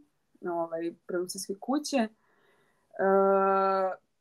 ovaj, 0.51 0.95
produkcijske 1.07 1.55
kuće. 1.61 2.09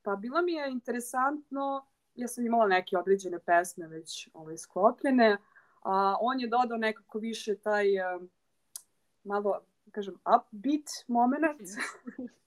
Pa 0.01 0.15
bilo 0.15 0.41
mi 0.41 0.53
je 0.53 0.71
interesantno, 0.71 1.85
ja 2.15 2.27
sam 2.27 2.45
imala 2.45 2.67
neke 2.67 2.97
određene 2.97 3.39
pesme 3.39 3.87
već 3.87 4.29
ovaj, 4.33 4.57
sklopljene, 4.57 5.37
a 5.81 6.15
on 6.21 6.39
je 6.39 6.47
dodao 6.47 6.77
nekako 6.77 7.19
više 7.19 7.55
taj 7.55 7.99
uh, 7.99 8.23
malo, 9.23 9.61
kažem, 9.91 10.13
upbeat 10.13 10.89
moment. 11.07 11.61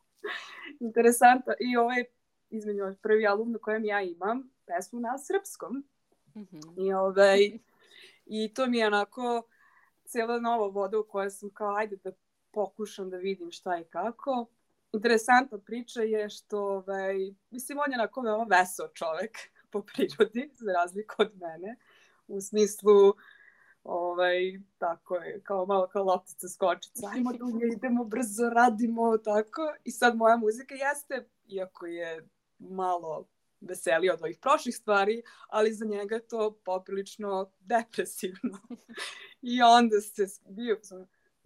Interesantno. 0.81 1.53
I 1.61 1.77
ovaj, 1.77 2.05
između 2.51 2.83
prvi 3.03 3.27
album 3.27 3.53
na 3.53 3.59
kojem 3.59 3.85
ja 3.85 4.03
imam 4.03 4.51
pesmu 4.67 5.01
na 5.01 5.19
srpskom. 5.19 5.85
Mm 6.35 6.41
-hmm. 6.41 6.87
I, 6.87 6.93
ovaj, 6.93 7.59
I 8.27 8.55
to 8.55 8.67
mi 8.67 8.79
je 8.79 8.87
onako 8.87 9.43
cijela 10.05 10.41
nova 10.41 10.67
voda 10.67 10.99
u 10.99 11.05
kojoj 11.05 11.31
sam 11.31 11.51
kao, 11.51 11.77
ajde 11.77 11.97
da 11.97 12.11
pokušam 12.51 13.11
da 13.11 13.17
vidim 13.17 13.51
šta 13.51 13.79
i 13.79 13.85
kako. 13.85 14.47
Interesantna 14.93 15.59
priča 15.59 16.03
je 16.03 16.31
što, 16.31 16.59
ovaj, 16.61 17.15
mislim, 17.51 17.79
on 17.79 17.93
je 17.93 17.99
onako 17.99 18.21
veoma 18.21 18.47
vesel 18.59 18.87
čovek 18.95 19.39
po 19.73 19.83
prirodi, 19.83 20.51
za 20.55 20.73
razliku 20.73 21.15
od 21.19 21.33
mene. 21.41 21.77
U 22.29 22.41
smislu, 22.41 23.15
ovaj, 23.85 24.61
tako 24.79 25.17
je, 25.17 25.41
kao 25.43 25.67
malo 25.67 25.89
kao 25.89 26.05
loptica 26.05 26.49
skočica, 26.49 27.07
ajmo 27.15 27.33
dulje, 27.33 27.73
idemo 27.73 28.05
brzo, 28.05 28.51
radimo, 28.51 29.19
tako. 29.19 29.75
I 29.85 29.91
sad 29.91 30.17
moja 30.17 30.37
muzika 30.37 30.75
jeste, 30.75 31.29
iako 31.49 31.87
je 31.87 32.29
malo 32.59 33.29
veselija 33.61 34.15
od 34.15 34.23
ovih 34.23 34.39
prošlih 34.39 34.77
stvari, 34.77 35.23
ali 35.49 35.73
za 35.73 35.85
njega 35.85 36.21
to 36.21 36.61
poprilično 36.65 37.53
depresivno. 37.61 38.59
I 39.53 39.63
onda 39.63 40.01
se 40.01 40.27
bio, 40.49 40.79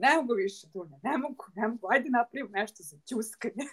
ne 0.01 0.17
mogu 0.17 0.35
više, 0.35 0.67
Dunja, 0.73 0.99
ne 1.03 1.19
mogu, 1.19 1.45
ne 1.55 1.69
mogu, 1.69 1.87
ajde 1.91 2.11
napravim 2.11 2.53
nešto 2.53 2.83
za 2.83 2.97
ćuskanje. 3.09 3.67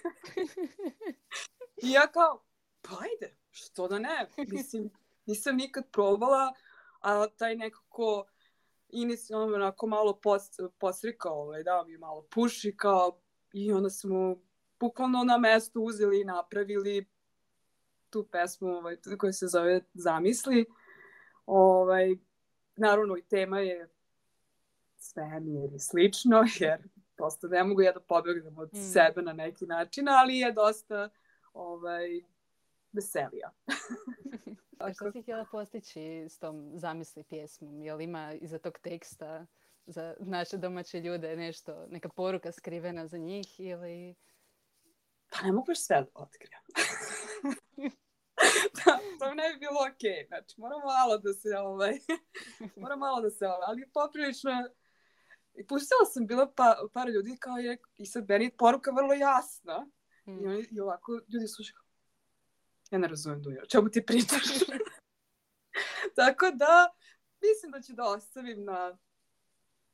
I 1.84 1.91
ja 1.91 2.07
kao, 2.12 2.43
pa 2.81 2.89
ajde, 2.89 3.36
što 3.51 3.88
da 3.88 4.00
ne? 4.00 4.27
Mislim, 4.48 4.89
nisam 5.25 5.55
nikad 5.55 5.91
probala, 5.91 6.53
a 7.00 7.27
taj 7.27 7.55
nekako 7.55 8.25
inicijalno 8.89 9.55
onako 9.55 9.88
malo 9.88 10.19
post, 10.19 10.60
posrikao, 10.79 11.41
ovaj, 11.41 11.63
dao 11.63 11.86
mi 11.86 11.98
malo 11.98 12.27
puši 12.31 12.77
kao 12.77 13.22
i 13.53 13.72
onda 13.72 13.89
smo 13.89 14.36
bukvalno 14.79 15.24
na 15.24 15.38
mestu 15.38 15.81
uzeli 15.81 16.22
i 16.22 16.25
napravili 16.25 17.05
tu 18.10 18.27
pesmu 18.31 18.69
ovaj, 18.69 18.98
koja 19.17 19.34
se 19.34 19.48
zove 19.48 19.81
Zamisli. 19.93 20.65
Ovaj, 21.46 22.15
naravno 22.75 23.17
i 23.17 23.22
tema 23.22 23.60
je 23.60 23.89
svemir 25.00 25.74
i 25.75 25.80
slično, 25.80 26.44
jer 26.60 26.88
prosto 27.16 27.48
ne 27.48 27.63
mogu 27.63 27.82
ja 27.82 27.92
da 27.92 28.00
pobegnem 28.00 28.58
od 28.58 28.70
mm. 28.74 28.77
sebe 28.77 29.22
na 29.22 29.34
neki 29.34 29.66
način, 29.66 30.10
ali 30.10 30.38
je 30.38 30.51
dosta 30.51 31.10
ovaj, 31.54 32.22
veselija. 32.92 33.51
A 34.80 34.94
što 34.94 35.12
si 35.12 35.22
htjela 35.22 35.46
postići 35.51 36.25
s 36.30 36.39
tom 36.39 36.72
zamisli 36.75 37.24
pjesmom? 37.24 37.82
Jel 37.82 38.01
ima 38.01 38.34
iza 38.34 38.60
tog 38.60 38.80
teksta 38.80 39.46
za 39.86 40.16
naše 40.20 40.58
domaće 40.58 41.00
ljude 41.00 41.36
nešto, 41.36 41.88
neka 41.89 42.10
poruka 42.10 42.51
skrivena 42.51 43.08
za 43.08 43.18
njih 43.18 43.60
ili... 43.60 44.16
Pa 45.30 45.42
ne 45.42 45.51
mogu 45.51 45.66
baš 45.68 45.80
sve 45.80 46.01
da 46.01 46.08
otkrijem. 46.13 46.62
da, 48.86 49.00
to 49.20 49.34
ne 49.34 49.54
bi 49.54 49.60
bilo 49.60 49.80
okej. 49.92 50.12
Okay. 50.12 50.27
Znači, 50.27 50.62
moram 50.62 50.82
malo 50.86 51.18
da 51.18 51.34
se, 51.34 51.58
ovaj, 51.58 52.00
moram 52.75 53.00
malo 53.00 53.22
da 53.22 53.30
se, 53.30 53.48
ovaj, 53.48 53.63
ali 53.68 53.89
poprilično 53.94 54.51
I 55.58 55.68
pustila 55.68 56.06
sam 56.14 56.28
bila 56.28 56.52
pa, 56.56 56.76
par 56.94 57.10
ljudi 57.10 57.38
kao 57.40 57.58
je, 57.58 57.78
i 57.98 58.06
sad 58.06 58.26
meni 58.30 58.52
poruka 58.58 58.92
vrlo 58.92 59.14
jasna. 59.14 59.88
Mm. 60.26 60.44
I, 60.44 60.48
oni, 60.48 60.68
I 60.72 60.80
ovako 60.80 61.12
ljudi 61.14 61.48
slušaju 61.48 61.88
ja 62.92 63.00
ne 63.00 63.08
razumem 63.08 63.42
Dunja, 63.42 63.62
čemu 63.70 63.90
ti 63.90 64.06
pričaš? 64.06 64.44
Tako 66.16 66.52
da, 66.52 66.90
mislim 67.42 67.72
da 67.72 67.82
ću 67.82 67.94
da 67.94 68.04
ostavim 68.04 68.64
na 68.64 68.98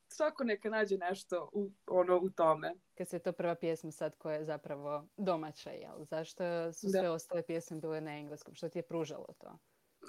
svako 0.07 0.43
neka 0.43 0.69
nađe 0.69 0.97
nešto 0.97 1.49
u, 1.53 1.71
ono, 1.87 2.17
u 2.17 2.29
tome. 2.29 2.73
Kad 2.97 3.09
se 3.09 3.19
to 3.19 3.31
prva 3.31 3.55
pjesma 3.55 3.91
sad 3.91 4.15
koja 4.17 4.35
je 4.35 4.45
zapravo 4.45 5.07
domaća, 5.17 5.69
jel? 5.69 6.05
Zašto 6.09 6.73
su 6.73 6.87
da. 6.87 6.99
sve 6.99 7.09
ostale 7.09 7.43
pjesme 7.43 7.77
bile 7.77 8.01
na 8.01 8.17
engleskom? 8.17 8.55
Što 8.55 8.69
ti 8.69 8.79
je 8.79 8.83
pružalo 8.83 9.27
to? 9.37 9.59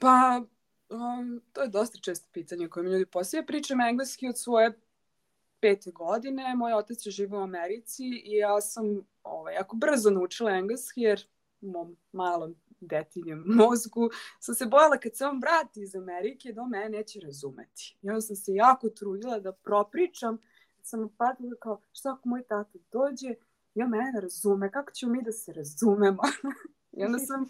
Pa, 0.00 0.42
um, 0.88 1.42
to 1.52 1.62
je 1.62 1.68
dosta 1.68 1.98
često 1.98 2.28
pitanje 2.32 2.68
koje 2.68 2.84
mi 2.84 2.90
ljudi 2.90 3.06
poslije. 3.06 3.46
Pričam 3.46 3.80
engleski 3.80 4.28
od 4.28 4.38
svoje 4.38 4.80
pete 5.64 5.90
godine. 5.90 6.54
Moj 6.56 6.72
otac 6.72 7.06
je 7.06 7.12
živio 7.12 7.38
u 7.38 7.42
Americi 7.42 8.04
i 8.24 8.36
ja 8.36 8.60
sam 8.60 8.84
ovaj, 9.22 9.54
jako 9.54 9.76
brzo 9.76 10.10
naučila 10.10 10.50
engleski 10.50 11.00
jer 11.00 11.26
u 11.60 11.66
mom 11.66 11.96
malom 12.12 12.54
detinjem 12.80 13.44
mozgu, 13.60 14.10
sam 14.40 14.54
se 14.54 14.66
bojala 14.66 14.96
kad 14.96 15.16
se 15.16 15.26
on 15.26 15.40
vrati 15.40 15.82
iz 15.82 15.94
Amerike 15.94 16.52
da 16.52 16.62
on 16.62 16.70
mene 16.70 16.88
neće 16.88 17.20
razumeti. 17.20 17.96
I 18.02 18.08
onda 18.08 18.20
sam 18.20 18.36
se 18.36 18.54
jako 18.54 18.88
trudila 18.88 19.38
da 19.38 19.52
propričam, 19.52 20.38
sam 20.82 21.08
padala 21.16 21.54
kao 21.60 21.80
šta 21.92 22.12
ako 22.12 22.28
moj 22.28 22.42
tata 22.42 22.78
dođe 22.92 23.34
i 23.74 23.82
on 23.82 23.90
mene 23.90 24.12
ne 24.14 24.20
razume, 24.20 24.70
kako 24.70 24.92
ćemo 24.92 25.12
mi 25.12 25.22
da 25.22 25.32
se 25.32 25.52
razumemo? 25.52 26.22
I 26.98 27.04
onda 27.04 27.18
sam 27.18 27.48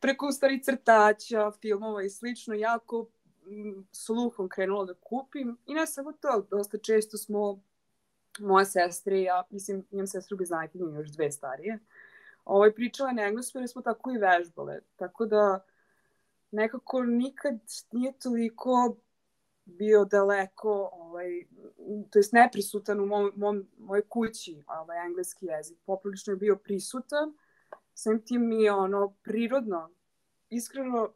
preko 0.00 0.32
stari 0.32 0.62
crtača, 0.62 1.50
filmova 1.50 2.02
i 2.02 2.10
slično 2.10 2.54
jako 2.54 3.06
sluhom 3.92 4.48
krenula 4.48 4.84
da 4.84 4.94
kupim 4.94 5.58
i 5.66 5.74
ne 5.74 5.86
samo 5.86 6.12
to, 6.12 6.46
dosta 6.50 6.78
često 6.78 7.18
smo 7.18 7.60
moja 8.38 8.64
sestra 8.64 9.16
i 9.16 9.22
ja, 9.22 9.42
mislim, 9.50 9.86
imam 9.90 10.06
sestru 10.06 10.36
bez 10.36 10.50
najtinje, 10.50 10.94
još 10.94 11.08
dve 11.08 11.30
starije, 11.30 11.78
ovaj, 12.44 12.74
pričala 12.74 13.12
na 13.12 13.22
engleskom 13.22 13.62
jer 13.62 13.68
smo 13.68 13.82
tako 13.82 14.10
i 14.10 14.18
vežbale. 14.18 14.80
Tako 14.96 15.26
da 15.26 15.64
nekako 16.50 17.02
nikad 17.02 17.58
nije 17.92 18.12
toliko 18.12 18.96
bio 19.64 20.04
daleko, 20.04 20.90
ovaj, 20.92 21.44
to 22.10 22.18
jest 22.18 22.32
neprisutan 22.32 23.00
u 23.00 23.06
mom, 23.06 23.32
mom, 23.36 23.66
mojoj 23.78 24.02
kući, 24.08 24.62
ovaj, 24.66 25.06
engleski 25.06 25.46
jezik. 25.46 25.78
Poprilično 25.86 26.32
je 26.32 26.36
bio 26.36 26.56
prisutan, 26.56 27.34
sam 27.94 28.22
tim 28.24 28.48
mi 28.48 28.62
je 28.62 28.72
ono 28.72 29.14
prirodno, 29.22 29.90
iskreno 30.50 31.12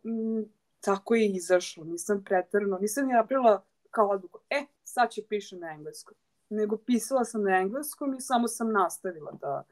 tako 0.80 1.14
je 1.14 1.28
izašlo, 1.28 1.85
nisam 1.85 2.25
pretarno, 2.25 2.78
nisam 2.78 3.06
ni 3.06 3.12
napravila 3.12 3.64
kao 3.90 4.08
odluku, 4.08 4.40
e, 4.50 4.66
sad 4.85 5.11
će 5.11 5.23
pišem 5.28 5.61
na 5.61 5.73
engleskom. 5.73 6.14
Nego 6.49 6.76
pisala 6.76 7.25
sam 7.25 7.42
na 7.42 7.58
engleskom 7.58 8.14
i 8.14 8.20
samo 8.20 8.49
sam 8.49 8.73
nastavila 8.73 9.32
da, 9.32 9.64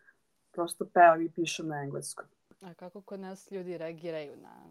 prosto 0.52 0.86
pevam 0.94 1.22
i 1.22 1.30
pišem 1.30 1.68
na 1.68 1.82
engleskom. 1.82 2.26
A 2.60 2.74
kako 2.74 3.02
kod 3.02 3.20
nas 3.20 3.50
ljudi 3.50 3.78
reagiraju 3.78 4.36
na, 4.36 4.70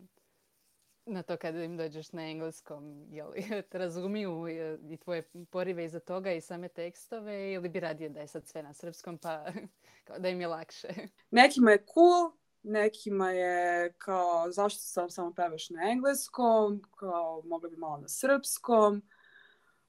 na 1.06 1.24
to 1.24 1.38
kada 1.38 1.64
im 1.64 1.78
dođeš 1.78 2.12
na 2.12 2.30
engleskom? 2.30 3.06
Jel 3.10 3.32
te 3.70 3.78
razumiju 3.78 4.48
i 4.90 4.98
tvoje 4.98 5.24
porive 5.50 5.86
iza 5.86 6.00
toga 6.00 6.32
i 6.32 6.42
same 6.42 6.68
tekstove 6.68 7.54
ili 7.54 7.70
bi 7.70 7.80
radije 7.80 8.10
da 8.10 8.20
je 8.20 8.28
sad 8.28 8.48
sve 8.48 8.64
na 8.64 8.74
srpskom 8.74 9.18
pa 9.18 9.46
kao 10.06 10.20
da 10.20 10.30
im 10.30 10.42
je 10.42 10.48
lakše? 10.48 10.88
Nekima 11.32 11.72
je 11.72 11.86
cool, 11.94 12.32
nekima 12.66 13.32
je 13.32 13.94
kao 13.98 14.52
zašto 14.52 14.80
sam 14.82 15.10
samo 15.10 15.34
pevaš 15.34 15.70
na 15.70 15.92
engleskom, 15.92 16.82
kao 16.96 17.42
mogla 17.46 17.70
bi 17.70 17.78
malo 17.78 17.98
na 17.98 18.08
srpskom, 18.08 19.02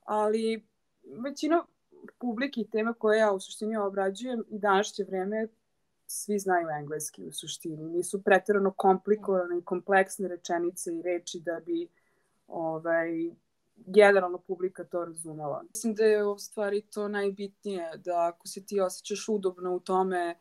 ali 0.05 0.67
većina 1.25 1.65
publike 2.19 2.61
i 2.61 2.71
teme 2.71 2.95
koje 2.99 3.19
ja 3.19 3.33
u 3.33 3.41
suštini 3.41 3.77
obrađujem 3.77 4.45
i 4.49 4.59
današnje 4.59 5.05
vreme 5.05 5.49
svi 6.07 6.39
znaju 6.39 6.69
engleski 6.79 7.25
u 7.25 7.33
suštini. 7.33 7.85
Nisu 7.85 8.23
pretirano 8.23 8.73
komplikovane 8.73 9.59
i 9.59 9.65
kompleksne 9.65 10.29
rečenice 10.29 10.95
i 10.95 11.03
reči 11.03 11.41
da 11.41 11.61
bi 11.67 11.89
ovaj, 12.49 13.31
generalno 13.77 14.39
publika 14.39 14.85
to 14.85 15.05
razumela. 15.05 15.63
Mislim 15.75 15.95
da 15.95 16.05
je 16.05 16.25
u 16.25 16.39
stvari 16.39 16.81
to 16.81 17.09
najbitnije, 17.09 17.97
da 17.97 18.33
ako 18.35 18.49
se 18.49 18.67
ti 18.67 18.81
osjećaš 18.81 19.29
udobno 19.29 19.75
u 19.75 19.81
tome 19.81 20.35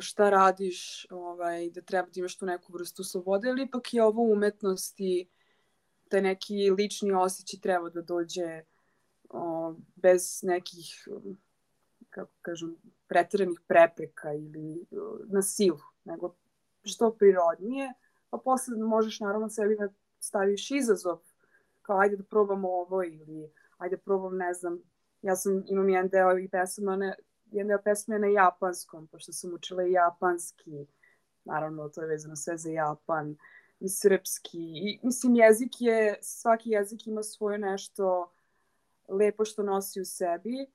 šta 0.00 0.30
radiš, 0.30 1.06
ovaj, 1.10 1.70
da 1.70 1.80
treba 1.82 2.08
da 2.08 2.18
imaš 2.20 2.36
tu 2.36 2.46
neku 2.46 2.72
vrstu 2.72 3.04
slobode, 3.04 3.48
ali 3.48 3.62
ipak 3.62 3.94
je 3.94 4.04
ovo 4.04 4.22
umetnost 4.32 5.00
i 5.00 5.28
da 6.10 6.20
neki 6.20 6.70
lični 6.70 7.12
osjećaj 7.12 7.60
treba 7.60 7.90
da 7.90 8.02
dođe 8.02 8.62
o, 9.30 9.74
bez 9.96 10.40
nekih, 10.42 11.08
kako 12.10 12.32
kažem, 12.42 12.76
pretiranih 13.06 13.60
prepreka 13.66 14.32
ili 14.32 14.86
uh, 14.90 15.20
na 15.26 15.42
silu, 15.42 15.80
nego 16.04 16.34
što 16.84 17.10
prirodnije, 17.10 17.92
pa 18.30 18.38
posle 18.38 18.76
možeš 18.76 19.20
naravno 19.20 19.48
sebi 19.48 19.76
da 19.76 19.88
staviš 20.18 20.70
izazov, 20.70 21.18
kao 21.82 21.98
ajde 21.98 22.16
da 22.16 22.24
probamo 22.24 22.68
ovo 22.68 23.04
ili 23.04 23.50
ajde 23.78 23.96
da 23.96 24.02
probam, 24.02 24.36
ne 24.36 24.54
znam, 24.54 24.78
ja 25.22 25.36
sam, 25.36 25.64
imam 25.68 25.88
jedan 25.88 26.08
deo 26.08 26.38
i 26.38 26.48
pesama, 26.48 26.96
ne, 26.96 27.14
jedan 27.52 27.68
deo 27.68 27.82
pesme 27.84 28.18
na 28.18 28.26
japanskom, 28.26 29.06
pošto 29.06 29.32
sam 29.32 29.54
učila 29.54 29.86
i 29.86 29.92
japanski, 29.92 30.86
naravno 31.44 31.88
to 31.88 32.02
je 32.02 32.08
vezano 32.08 32.36
sve 32.36 32.56
za 32.58 32.70
Japan, 32.70 33.36
i 33.80 33.88
srpski, 33.88 34.58
i 34.58 35.00
mislim 35.02 35.34
jezik 35.34 35.80
je, 35.80 36.18
svaki 36.22 36.70
jezik 36.70 37.06
ima 37.06 37.22
svoje 37.22 37.58
nešto 37.58 38.32
lepo 39.08 39.44
što 39.44 39.62
nosi 39.62 40.00
u 40.00 40.04
sebi, 40.04 40.66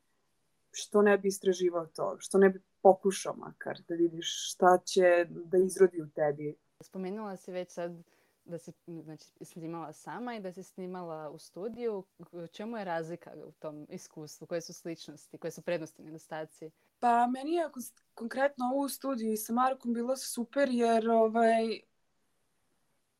što 0.71 1.01
ne 1.01 1.17
bi 1.17 1.27
istraživao 1.27 1.85
to, 1.85 2.15
što 2.19 2.37
ne 2.37 2.49
bi 2.49 2.61
pokušao 2.81 3.35
makar 3.35 3.79
da 3.87 3.95
vidiš 3.95 4.53
šta 4.53 4.77
će 4.77 5.25
da 5.29 5.57
izrodi 5.57 6.01
u 6.01 6.09
tebi. 6.09 6.55
Spomenula 6.81 7.37
si 7.37 7.51
već 7.51 7.71
sad 7.71 8.03
da 8.45 8.57
si 8.57 8.71
znači, 9.03 9.25
snimala 9.41 9.93
sama 9.93 10.35
i 10.35 10.39
da 10.39 10.53
si 10.53 10.63
snimala 10.63 11.29
u 11.29 11.39
studiju. 11.39 12.03
Čemu 12.51 12.77
je 12.77 12.85
razlika 12.85 13.31
u 13.45 13.51
tom 13.51 13.87
iskustvu? 13.89 14.47
Koje 14.47 14.61
su 14.61 14.73
sličnosti? 14.73 15.37
Koje 15.37 15.51
su 15.51 15.61
prednosti 15.61 16.01
i 16.01 16.05
nedostaci? 16.05 16.71
Pa 16.99 17.27
meni 17.27 17.53
je 17.53 17.69
konkretno 18.13 18.65
ovo 18.65 18.85
u 18.85 18.89
studiju 18.89 19.33
i 19.33 19.37
sa 19.37 19.53
Markom 19.53 19.93
bilo 19.93 20.17
super 20.17 20.69
jer 20.69 21.09
ovaj, 21.09 21.79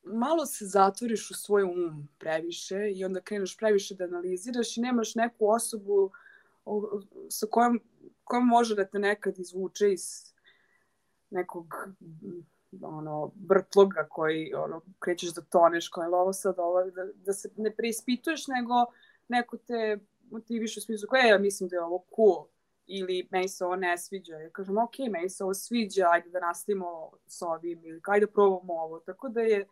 malo 0.04 0.46
se 0.46 0.66
zatvoriš 0.66 1.32
u 1.32 1.34
svoj 1.34 1.64
um 1.64 2.08
previše 2.18 2.92
i 2.96 3.06
onda 3.06 3.22
kreneš 3.22 3.58
previše 3.58 3.96
da 3.96 4.04
analiziraš 4.04 4.78
i 4.78 4.82
nemaš 4.82 5.16
neku 5.16 5.50
osobu 5.50 6.12
sa 7.30 7.48
kojom, 7.50 7.80
kojom 8.24 8.48
može 8.48 8.76
da 8.76 8.86
te 8.86 9.00
nekad 9.00 9.40
izvuče 9.40 9.94
iz 9.94 10.34
nekog 11.30 11.74
ono, 12.82 13.32
brtloga 13.36 14.08
koji 14.10 14.54
ono, 14.54 14.82
krećeš 15.00 15.34
da 15.34 15.42
toneš, 15.42 15.90
kao 15.90 16.04
ovo 16.04 16.34
sad 16.34 16.56
ovo, 16.58 16.84
da, 16.84 17.06
da 17.26 17.34
se 17.34 17.50
ne 17.58 17.76
preispituješ, 17.76 18.48
nego 18.48 18.74
neko 19.28 19.58
te 19.58 19.98
motiviš 20.32 20.78
u 20.78 20.82
smislu 20.82 21.08
koja 21.10 21.26
ja 21.26 21.38
mislim 21.38 21.70
da 21.70 21.76
je 21.76 21.84
ovo 21.84 22.06
cool 22.16 22.46
ili 22.86 23.28
meni 23.32 23.48
se 23.48 23.66
ovo 23.66 23.76
ne 23.76 23.98
sviđa. 23.98 24.36
Ja 24.36 24.50
kažem, 24.50 24.78
ok, 24.78 24.94
meni 25.12 25.30
se 25.30 25.44
ovo 25.44 25.54
sviđa, 25.54 26.08
ajde 26.12 26.30
da 26.30 26.40
nastavimo 26.40 27.12
s 27.28 27.42
ovim 27.42 27.86
ili 27.86 28.02
ajde 28.08 28.26
da 28.26 28.32
probamo 28.32 28.74
ovo. 28.74 29.00
Tako 29.00 29.30
da 29.30 29.42
je 29.42 29.68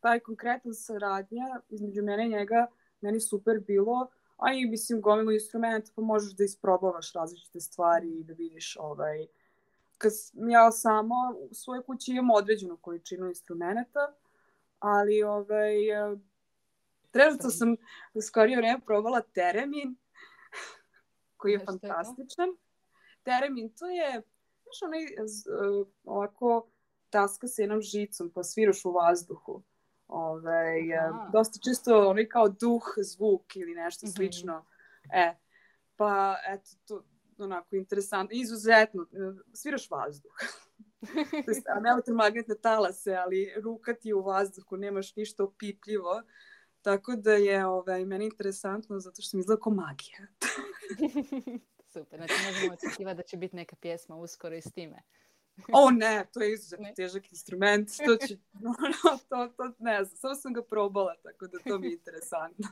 taj 0.00 0.20
konkretan 0.20 0.74
saradnja 0.74 1.60
između 1.68 2.02
mene 2.02 2.26
i 2.26 2.28
njega 2.28 2.66
meni 3.00 3.20
super 3.20 3.60
bilo, 3.66 4.10
a 4.36 4.52
i 4.52 4.66
mislim 4.66 5.00
gomilu 5.00 5.32
instrumenta 5.32 5.92
pa 5.96 6.02
možeš 6.02 6.32
da 6.32 6.44
isprobavaš 6.44 7.12
različite 7.12 7.60
stvari 7.60 8.20
i 8.20 8.24
da 8.24 8.32
vidiš 8.32 8.76
ovaj, 8.80 9.26
kad 10.00 10.12
ja 10.50 10.70
sama 10.72 11.34
u 11.50 11.54
svojoj 11.54 11.84
kući 11.84 12.12
imam 12.12 12.30
određenu 12.30 12.76
količinu 12.76 13.26
instrumenta, 13.26 14.14
ali 14.78 15.22
ovaj, 15.22 15.74
trenutno 17.10 17.50
sam 17.50 17.76
u 18.14 18.20
skorije 18.20 18.56
vreme 18.56 18.80
probala 18.86 19.20
teremin, 19.20 19.96
koji 21.36 21.52
je 21.52 21.58
fantastičan. 21.58 22.48
Teremin, 23.22 23.72
to 23.78 23.86
je, 23.86 24.22
znaš, 24.62 24.82
onaj 24.82 25.00
ovako 26.04 26.68
taska 27.10 27.48
sa 27.48 27.62
jednom 27.62 27.80
žicom, 27.80 28.30
pa 28.34 28.42
sviraš 28.42 28.84
u 28.84 28.92
vazduhu. 28.92 29.62
Ove, 30.08 30.50
ovaj, 30.50 30.80
dosta 31.32 31.58
često 31.64 32.08
onaj 32.08 32.28
kao 32.28 32.48
duh, 32.48 32.94
zvuk 32.96 33.56
ili 33.56 33.74
nešto 33.74 34.06
mm 34.06 34.08
-hmm. 34.08 34.16
slično. 34.16 34.64
E, 35.12 35.34
pa 35.96 36.36
eto, 36.48 36.70
to, 36.86 37.04
onako 37.44 37.76
interesantno, 37.76 38.36
izuzetno, 38.36 39.06
sviraš 39.52 39.90
vazduh. 39.90 40.32
to 41.44 41.50
je 41.50 41.62
elektromagnetne 41.90 42.54
talase, 42.54 43.14
ali 43.14 43.54
ruka 43.62 43.94
ti 43.94 44.08
je 44.08 44.14
u 44.14 44.22
vazduhu, 44.22 44.76
nemaš 44.76 45.16
ništa 45.16 45.44
opipljivo. 45.44 46.22
Tako 46.82 47.16
da 47.16 47.32
je 47.32 47.66
ovaj, 47.66 48.04
meni 48.04 48.24
interesantno 48.24 49.00
zato 49.00 49.22
što 49.22 49.36
mi 49.36 49.40
izgleda 49.40 49.60
kao 49.60 49.72
magija. 49.72 50.18
Super, 51.92 52.18
znači 52.18 52.34
možemo 52.46 52.72
očekivati 52.72 53.16
da 53.16 53.22
će 53.22 53.36
biti 53.36 53.56
neka 53.56 53.76
pjesma 53.76 54.16
uskoro 54.16 54.56
i 54.56 54.60
s 54.60 54.72
time. 54.72 55.02
o 55.72 55.90
ne, 55.90 56.26
to 56.32 56.40
je 56.40 56.52
izuzetno 56.52 56.88
težak 56.96 57.32
instrument, 57.32 57.88
to 58.06 58.26
će, 58.26 58.36
no, 58.52 58.74
no, 59.04 59.18
to, 59.28 59.52
to 59.56 59.72
ne 59.78 60.04
znam, 60.04 60.16
samo 60.16 60.34
sam 60.34 60.52
ga 60.52 60.62
probala, 60.62 61.14
tako 61.22 61.46
da 61.46 61.58
to 61.68 61.78
mi 61.78 61.86
je 61.86 61.92
interesantno. 61.92 62.68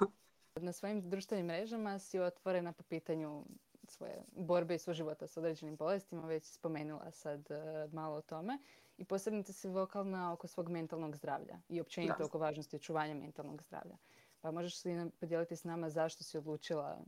Na 0.57 0.73
svojim 0.73 1.11
društvenim 1.11 1.47
mrežama 1.47 1.99
si 1.99 2.19
otvorena 2.19 2.73
po 2.73 2.83
pitanju 2.83 3.45
svoje 3.91 4.23
borbe 4.33 4.75
i 4.75 4.93
života 4.93 5.27
sa 5.27 5.41
određenim 5.41 5.77
bolestima, 5.77 6.27
već 6.27 6.45
spomenula 6.45 7.11
sad 7.11 7.41
uh, 7.51 7.93
malo 7.93 8.17
o 8.17 8.23
tome. 8.23 8.59
I 8.99 9.05
posebno 9.05 9.43
si 9.43 9.69
vokalna 9.69 10.33
oko 10.33 10.47
svog 10.47 10.69
mentalnog 10.69 11.17
zdravlja 11.17 11.59
i 11.69 11.81
općenito 11.81 12.19
da. 12.19 12.25
oko 12.25 12.39
važnosti 12.39 12.77
očuvanja 12.77 13.15
mentalnog 13.15 13.63
zdravlja. 13.63 13.97
Pa 14.41 14.51
možeš 14.51 14.85
li 14.85 15.11
podijeliti 15.21 15.57
s 15.57 15.65
nama 15.65 15.91
zašto 15.91 16.25
si 16.25 16.39
odlučila 16.39 16.99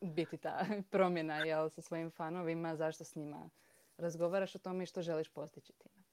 biti 0.00 0.36
ta 0.36 0.66
promjena 0.90 1.38
jel, 1.38 1.70
sa 1.70 1.82
svojim 1.82 2.10
fanovima, 2.10 2.76
zašto 2.76 3.04
s 3.04 3.14
njima 3.14 3.50
razgovaraš 3.96 4.54
o 4.54 4.58
tome 4.58 4.82
i 4.82 4.86
što 4.86 5.02
želiš 5.02 5.28
postići 5.28 5.72
time? 5.72 6.04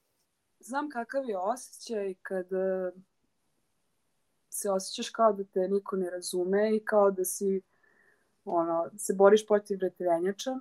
Znam 0.60 0.90
kakav 0.90 1.26
je 1.26 1.38
osjećaj 1.38 2.14
kad 2.22 2.48
se 4.50 4.72
osjećaš 4.72 5.10
kao 5.10 5.34
da 5.34 5.44
te 5.44 5.68
niko 5.68 5.96
ne 5.96 6.10
razume 6.10 6.76
i 6.76 6.86
kao 6.86 7.12
da 7.12 7.26
si 7.26 7.62
ono, 8.46 8.90
se 8.98 9.14
boriš 9.14 9.48
protiv 9.48 9.78
vretenjača. 9.78 10.60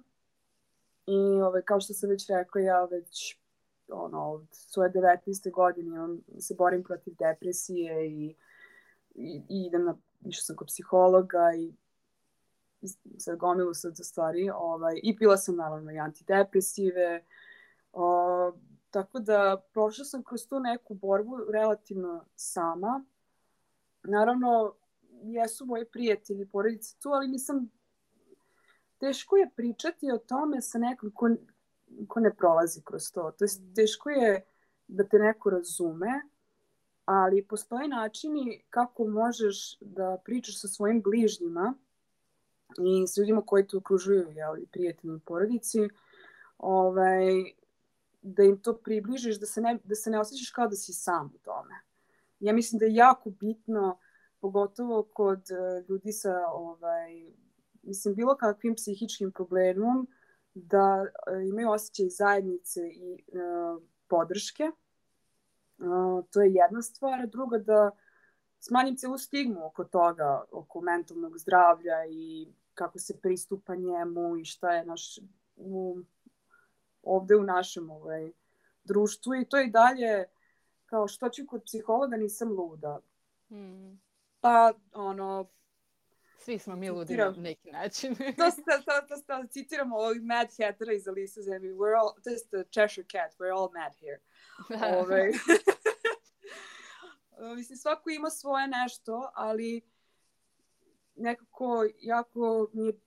I 1.07 1.43
ovaj, 1.43 1.63
kao 1.63 1.81
što 1.81 1.95
sam 1.95 2.11
već 2.11 2.29
rekla, 2.29 2.61
ja 2.61 2.85
već 2.85 3.39
ono, 3.89 4.33
od 4.33 4.47
svoje 4.51 4.91
19. 4.91 5.53
godine 5.53 5.89
imam, 5.89 6.21
se 6.39 6.55
borim 6.59 6.83
protiv 6.83 7.15
depresije 7.19 8.09
i, 8.09 8.35
i, 9.15 9.43
i 9.49 9.67
idem 9.67 9.85
na, 9.85 9.97
išla 10.25 10.43
sam 10.43 10.57
kod 10.57 10.67
psihologa 10.67 11.53
i 11.57 11.73
sad 13.19 13.37
gomilu 13.37 13.75
sad 13.75 13.95
za 13.95 14.05
stvari. 14.05 14.51
Ovaj, 14.55 15.01
I 15.03 15.17
pila 15.17 15.37
sam 15.37 15.57
naravno 15.57 15.93
i 15.93 15.99
antidepresive. 15.99 17.25
O, 17.93 18.53
tako 18.91 19.19
da 19.19 19.63
prošla 19.73 20.05
sam 20.05 20.23
kroz 20.23 20.49
tu 20.49 20.61
neku 20.61 20.95
borbu 20.95 21.39
relativno 21.53 22.25
sama. 22.37 23.05
Naravno, 24.03 24.75
jesu 25.23 25.67
moji 25.67 25.85
prijatelji, 25.85 26.47
porodice 26.47 26.97
tu, 27.03 27.09
ali 27.09 27.29
nisam 27.29 27.71
teško 28.99 29.37
je 29.37 29.51
pričati 29.57 30.13
o 30.13 30.19
tome 30.19 30.61
sa 30.63 30.79
nekom 30.79 31.11
ko, 31.15 31.29
ko 32.09 32.21
ne 32.21 32.35
prolazi 32.35 32.83
kroz 32.85 33.13
to. 33.13 33.33
To 33.39 33.45
je 33.45 33.49
teško 33.75 34.11
je 34.11 34.45
da 34.89 35.05
te 35.05 35.19
neko 35.19 35.51
razume, 35.51 36.21
ali 37.05 37.47
postoje 37.47 37.89
načini 37.89 38.63
kako 38.71 39.07
možeš 39.07 39.79
da 39.81 40.19
pričaš 40.25 40.61
sa 40.61 40.69
svojim 40.69 41.03
bližnjima 41.03 41.75
i 42.79 43.07
s 43.07 43.17
ljudima 43.17 43.43
koji 43.47 43.67
te 43.67 43.77
okružuju, 43.77 44.31
jel, 44.31 44.57
prijatelji 44.73 45.17
i 45.17 45.21
porodici, 45.27 45.89
ovaj, 46.59 47.25
da 48.23 48.43
im 48.43 48.59
to 48.59 48.77
približiš, 48.77 49.41
da 49.41 49.47
se, 49.47 49.61
ne, 49.61 49.79
da 49.85 49.95
se 49.95 50.11
ne 50.11 50.21
osjećaš 50.21 50.51
kao 50.51 50.69
da 50.69 50.77
si 50.77 50.93
sam 50.93 51.33
u 51.35 51.39
tome. 51.39 51.75
Ja 52.41 52.53
mislim 52.53 52.79
da 52.79 52.85
je 52.87 52.95
jako 52.95 53.31
bitno, 53.31 53.99
pogotovo 54.41 55.03
kod 55.03 55.39
uh, 55.39 55.89
ljudi 55.89 56.13
sa 56.13 56.35
ovaj, 56.53 57.33
mislim, 57.83 58.15
bilo 58.15 58.37
kakvim 58.37 58.75
psihičkim 58.75 59.33
problemom 59.33 60.09
da 60.55 61.05
e, 61.05 61.49
imaju 61.49 61.71
osjećaj 61.71 62.09
zajednice 62.09 62.81
i 62.81 63.15
e, 63.15 63.19
podrške. 64.09 64.63
E, 64.63 64.73
to 66.31 66.43
je 66.43 66.53
jedna 66.53 66.83
stvar. 66.83 67.27
Druga, 67.27 67.59
da 67.59 67.91
smanjim 68.59 68.97
celu 68.97 69.19
stigmu 69.19 69.67
oko 69.67 69.85
toga, 69.85 70.45
oko 70.53 70.81
mentalnog 70.81 71.39
zdravlja 71.39 72.07
i 72.11 72.49
kako 72.75 72.99
se 72.99 73.21
pristupa 73.21 73.75
njemu 73.75 74.37
i 74.37 74.45
šta 74.45 74.73
je 74.73 74.85
naš, 74.85 75.19
u, 75.57 75.99
ovde 77.03 77.37
u 77.37 77.43
našem 77.43 77.91
ovaj, 77.91 78.33
društvu. 78.85 79.35
I 79.35 79.45
to 79.45 79.61
i 79.61 79.71
dalje 79.71 80.25
kao 80.87 81.09
što 81.09 81.29
ću 81.29 81.43
kod 81.49 81.63
psihologa 81.65 82.17
nisam 82.17 82.53
luda. 82.53 83.01
Mm. 83.51 84.10
Pa, 84.41 84.73
ono, 84.93 85.51
Svi 86.39 86.59
smo 86.59 86.77
mi 86.77 86.91
ludi 86.91 87.17
na 87.17 87.31
neki 87.31 87.71
način. 87.73 88.15
to, 88.39 88.51
to, 88.51 88.83
to, 88.85 89.07
to, 89.09 89.23
to 89.27 89.49
citiram 89.49 89.93
ovog 89.93 90.17
Mad 90.23 90.49
Hattera 90.59 90.93
iz 90.93 91.09
Alisa 91.09 91.43
Zemlji. 91.43 91.73
We're 91.73 91.97
all, 92.01 92.15
to 92.25 92.31
je 92.31 92.37
the 92.37 92.71
Cheshire 92.71 93.07
Cat, 93.13 93.35
we're 93.39 93.53
all 93.53 93.71
mad 93.73 93.93
here. 94.01 94.21
Ove, 94.87 94.99
ovaj. 94.99 95.31
mislim, 97.57 97.77
svako 97.77 98.11
ima 98.11 98.31
svoje 98.31 98.69
nešto, 98.69 99.31
ali 99.35 99.81
nekako 101.17 101.87
jako 102.01 102.71
mi 102.73 102.87
je, 102.87 103.01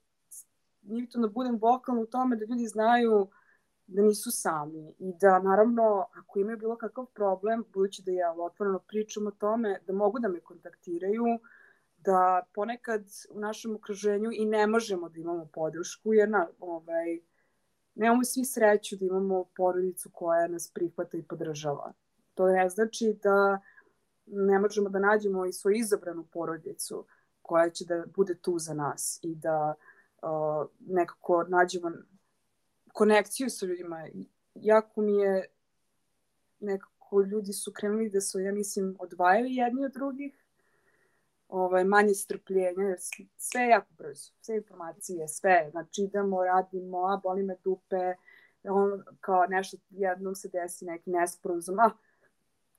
mi 0.82 1.00
je 1.00 1.08
to 1.08 1.18
da 1.18 1.28
budem 1.28 1.58
vokalna 1.60 2.00
u 2.00 2.06
tome 2.06 2.36
da 2.36 2.44
ljudi 2.44 2.66
znaju 2.66 3.30
da 3.86 4.02
nisu 4.02 4.30
sami 4.30 4.94
i 4.98 5.12
da 5.20 5.38
naravno 5.38 6.06
ako 6.14 6.38
imaju 6.38 6.58
bilo 6.58 6.76
kakav 6.76 7.06
problem, 7.06 7.64
budući 7.72 8.02
da 8.02 8.12
ja 8.12 8.34
otvoreno 8.38 8.78
pričam 8.78 9.26
o 9.26 9.30
tome, 9.30 9.80
da 9.86 9.92
mogu 9.92 10.18
da 10.18 10.28
me 10.28 10.40
kontaktiraju, 10.40 11.24
da 11.98 12.42
ponekad 12.54 13.04
u 13.30 13.40
našem 13.40 13.74
okruženju 13.74 14.30
i 14.32 14.44
ne 14.44 14.66
možemo 14.66 15.08
da 15.08 15.20
imamo 15.20 15.48
podršku, 15.52 16.14
jer 16.14 16.28
na, 16.28 16.48
ovaj, 16.58 17.20
nemamo 17.94 18.24
svi 18.24 18.44
sreću 18.44 18.96
da 18.96 19.04
imamo 19.04 19.44
porodicu 19.56 20.10
koja 20.12 20.48
nas 20.48 20.70
prihvata 20.74 21.16
i 21.16 21.22
podržava. 21.22 21.92
To 22.34 22.46
ne 22.46 22.68
znači 22.68 23.18
da 23.22 23.60
ne 24.26 24.58
možemo 24.58 24.88
da 24.88 24.98
nađemo 24.98 25.46
i 25.46 25.52
svoju 25.52 25.76
izabranu 25.76 26.26
porodicu 26.32 27.06
koja 27.42 27.70
će 27.70 27.84
da 27.84 28.04
bude 28.16 28.34
tu 28.34 28.58
za 28.58 28.74
nas 28.74 29.20
i 29.22 29.34
da 29.34 29.74
uh, 30.22 30.66
nekako 30.80 31.44
nađemo 31.48 31.90
konekciju 32.94 33.50
sa 33.50 33.66
ljudima. 33.66 34.06
Jako 34.54 35.00
mi 35.00 35.16
je 35.16 35.46
nekako 36.60 37.22
ljudi 37.22 37.52
su 37.52 37.72
krenuli 37.72 38.10
da 38.10 38.20
su, 38.20 38.40
ja 38.40 38.52
mislim, 38.52 38.96
odvajali 38.98 39.54
jedni 39.54 39.84
od 39.84 39.92
drugih, 39.92 40.44
ovaj, 41.48 41.84
manje 41.84 42.14
strpljenja, 42.14 42.82
jer 42.82 42.98
sve 43.36 43.62
je 43.62 43.68
jako 43.68 43.92
brzo, 43.98 44.32
sve 44.40 44.56
informacije, 44.56 45.28
sve, 45.28 45.68
znači 45.70 46.02
idemo, 46.02 46.44
radimo, 46.44 46.98
a 46.98 47.20
boli 47.22 47.42
me 47.42 47.56
dupe, 47.64 48.14
on, 48.64 49.02
kao 49.20 49.46
nešto, 49.46 49.76
jednom 49.90 50.34
se 50.34 50.48
desi 50.48 50.84
neki 50.84 51.10
nesporazum, 51.10 51.80
a 51.80 51.90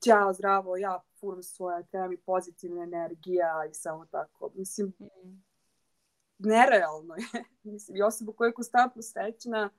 ćao, 0.04 0.32
zdravo, 0.32 0.76
ja 0.76 1.02
furam 1.20 1.42
svoje, 1.42 1.86
treba 1.86 2.08
mi 2.08 2.16
pozitivna 2.16 2.82
energija 2.82 3.64
i 3.70 3.74
samo 3.74 4.06
tako. 4.06 4.50
Mislim, 4.54 4.92
mm. 5.00 5.42
nerealno 6.38 7.14
je. 7.14 7.44
Mislim, 7.72 7.96
i 7.96 8.02
osoba 8.02 8.32
koja 8.32 8.46
je 8.46 8.54
konstantno 8.54 9.02
srećna, 9.02 9.70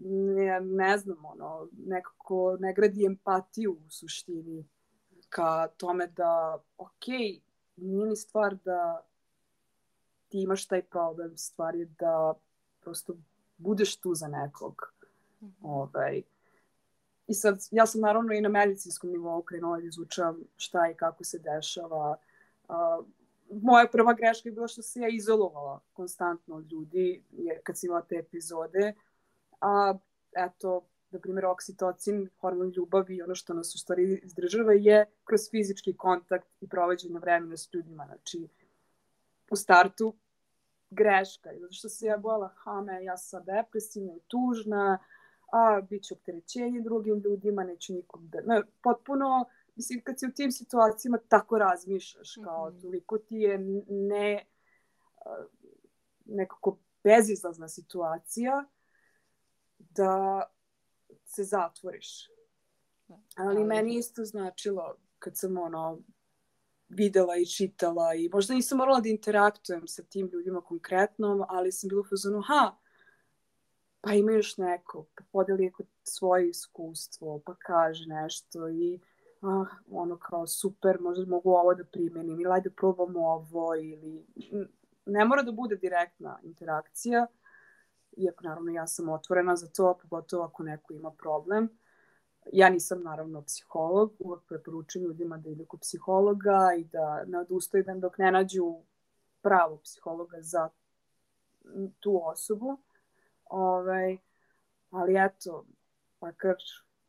ne, 0.00 0.60
ne 0.60 0.98
znam, 0.98 1.24
ono, 1.24 1.68
nekako 1.86 2.56
ne 2.60 2.74
gradi 2.74 3.06
empatiju 3.06 3.72
u 3.86 3.90
suštini 3.90 4.64
ka 5.28 5.68
tome 5.76 6.06
da, 6.06 6.62
ok, 6.78 7.06
nije 7.76 8.06
ni 8.06 8.16
stvar 8.16 8.56
da 8.64 9.06
ti 10.28 10.42
imaš 10.42 10.66
taj 10.66 10.82
problem, 10.82 11.36
stvar 11.36 11.74
je 11.74 11.84
da 11.98 12.34
prosto 12.80 13.16
budeš 13.56 13.96
tu 13.96 14.14
za 14.14 14.28
nekog. 14.28 14.96
-hmm. 15.40 15.52
ovaj, 15.62 16.22
I 17.26 17.34
sad, 17.34 17.58
ja 17.70 17.86
sam 17.86 18.00
naravno 18.00 18.32
i 18.32 18.40
na 18.40 18.48
medicinskom 18.48 19.10
nivou 19.10 19.42
krenula 19.42 19.80
da 19.80 19.86
izučavam 19.86 20.40
šta 20.56 20.90
i 20.90 20.94
kako 20.94 21.24
se 21.24 21.38
dešava. 21.38 22.16
Uh, 22.68 23.06
moja 23.62 23.88
prva 23.92 24.14
greška 24.14 24.48
je 24.48 24.52
bila 24.52 24.68
što 24.68 24.82
se 24.82 25.00
ja 25.00 25.08
izolovala 25.08 25.80
konstantno 25.92 26.56
od 26.56 26.72
ljudi 26.72 27.22
jer 27.30 27.58
kad 27.62 27.78
sam 27.78 27.86
imala 27.86 28.02
te 28.02 28.16
epizode. 28.16 28.94
A, 29.60 29.98
eto, 30.36 30.86
na 31.10 31.20
primjer, 31.20 31.46
oksitocin, 31.46 32.28
hormon 32.40 32.72
ljubavi, 32.76 33.22
ono 33.22 33.34
što 33.34 33.54
nas 33.54 33.74
u 33.74 33.78
stvari 33.78 34.20
izdržava 34.24 34.72
je 34.72 35.06
kroz 35.24 35.40
fizički 35.50 35.96
kontakt 35.96 36.48
i 36.60 36.68
provođenje 36.68 37.18
vremena 37.18 37.56
s 37.56 37.68
ljudima. 37.74 38.06
Znači, 38.06 38.48
u 39.50 39.56
startu 39.56 40.14
greška, 40.90 41.50
zato 41.60 41.72
što 41.72 41.88
se 41.88 42.06
ja 42.06 42.16
bojala, 42.18 42.48
ha 42.48 42.80
me, 42.80 43.04
ja 43.04 43.16
sam 43.16 43.44
depresivna 43.44 44.14
i 44.14 44.20
tužna, 44.26 44.98
a 45.52 45.80
bit 45.90 46.02
će 46.02 46.14
opterećenje 46.14 46.80
drugim 46.80 47.18
ljudima, 47.18 47.64
neću 47.64 47.92
nikom 47.92 48.28
da... 48.28 48.40
Ne, 48.40 48.62
potpuno, 48.82 49.44
mislim, 49.76 50.00
kad 50.04 50.18
si 50.18 50.26
u 50.26 50.32
tim 50.32 50.52
situacijama 50.52 51.18
tako 51.28 51.58
razmišljaš, 51.58 52.34
kao 52.44 52.70
mm 52.70 52.74
-hmm. 52.74 52.82
toliko 52.82 53.18
ti 53.18 53.36
je 53.36 53.58
ne 53.88 54.44
nekako 56.24 56.78
bezizlazna 57.04 57.68
situacija 57.68 58.64
da 59.78 60.42
se 61.24 61.44
zatvoriš. 61.44 62.28
Da. 63.08 63.18
Ali 63.36 63.64
meni 63.64 63.96
isto 63.96 64.24
značilo 64.24 64.96
kad 65.18 65.36
sam 65.36 65.58
ono 65.58 65.98
videla 66.88 67.36
i 67.36 67.46
čitala 67.46 68.14
i 68.14 68.28
možda 68.32 68.54
nisam 68.54 68.78
morala 68.78 69.00
da 69.00 69.08
interaktujem 69.08 69.88
sa 69.88 70.02
tim 70.02 70.30
ljudima 70.32 70.60
konkretno, 70.60 71.46
ali 71.48 71.72
sam 71.72 71.88
bila 71.88 72.00
u 72.00 72.08
fazonu, 72.08 72.42
ha, 72.46 72.76
pa 74.00 74.12
ima 74.12 74.32
još 74.32 74.56
neko, 74.56 75.06
pa 75.16 75.24
podeli 75.32 75.72
svoje 76.02 76.48
iskustvo, 76.48 77.40
pa 77.46 77.54
kaže 77.54 78.04
nešto 78.06 78.68
i 78.68 79.00
ah, 79.42 79.66
ono 79.90 80.18
kao 80.18 80.46
super, 80.46 81.00
možda 81.00 81.26
mogu 81.26 81.50
ovo 81.50 81.74
da 81.74 81.84
primenim 81.84 82.40
ili 82.40 82.52
ajde 82.52 82.70
probamo 82.70 83.20
ovo 83.20 83.74
ili 83.74 84.26
ne 85.06 85.24
mora 85.24 85.42
da 85.42 85.52
bude 85.52 85.76
direktna 85.76 86.38
interakcija, 86.42 87.26
iako 88.16 88.44
naravno 88.44 88.72
ja 88.72 88.86
sam 88.86 89.08
otvorena 89.08 89.56
za 89.56 89.66
to, 89.66 89.98
pogotovo 90.02 90.44
ako 90.44 90.62
neko 90.62 90.92
ima 90.92 91.10
problem. 91.10 91.68
Ja 92.52 92.68
nisam 92.68 93.02
naravno 93.02 93.42
psiholog, 93.42 94.12
uvek 94.18 94.42
preporučujem 94.48 95.06
ljudima 95.06 95.38
da 95.38 95.48
idu 95.48 95.64
kod 95.64 95.80
psihologa 95.80 96.58
i 96.78 96.84
da 96.84 97.24
ne 97.26 97.38
odustaju 97.38 97.84
dok 97.96 98.18
ne 98.18 98.32
nađu 98.32 98.76
pravog 99.42 99.82
psihologa 99.82 100.36
za 100.40 100.68
tu 102.00 102.20
osobu. 102.24 102.78
Ovaj, 103.44 104.18
ali 104.90 105.14
eto, 105.18 105.64
makar, 106.20 106.54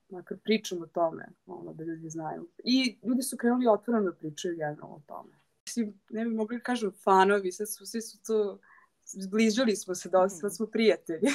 makar 0.09 0.37
pričam 0.43 0.81
o 0.81 0.85
tome, 0.85 1.27
ono, 1.45 1.73
da 1.73 1.83
ljudi 1.83 2.09
znaju. 2.09 2.47
I 2.63 2.99
ljudi 3.03 3.21
su 3.21 3.37
krenuli 3.37 3.67
otvoreno 3.67 4.11
da 4.11 4.17
pričaju 4.17 4.55
jedno 4.55 4.87
o 4.87 5.01
tome. 5.07 5.31
Svi, 5.65 5.93
ne 6.09 6.25
bi 6.25 6.31
mogli 6.31 6.57
da 6.57 6.63
kažem 6.63 6.91
fanovi, 7.03 7.51
sad 7.51 7.67
su, 7.69 7.85
svi 7.85 8.01
su 8.01 8.23
to, 8.23 8.59
zbližali 9.07 9.75
smo 9.75 9.95
se 9.95 10.09
dosta, 10.09 10.39
sad 10.39 10.55
smo 10.55 10.65
prijatelji. 10.65 11.29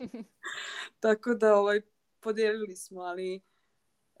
Tako 1.00 1.34
da, 1.34 1.56
ovaj, 1.56 1.80
podelili 2.20 2.76
smo, 2.76 3.00
ali 3.00 3.40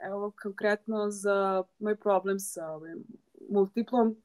evo 0.00 0.32
konkretno 0.42 1.10
za 1.10 1.62
moj 1.78 1.96
problem 1.96 2.40
sa 2.40 2.68
ovim 2.70 3.04
multiplom, 3.50 4.22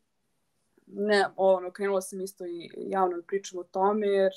ne, 0.88 1.28
ono, 1.36 1.72
krenula 1.72 2.02
sam 2.02 2.22
isto 2.22 2.46
i 2.46 2.72
javno 2.78 3.18
da 3.18 3.24
pričam 3.24 3.60
o 3.60 3.64
tome, 3.64 4.08
jer 4.08 4.32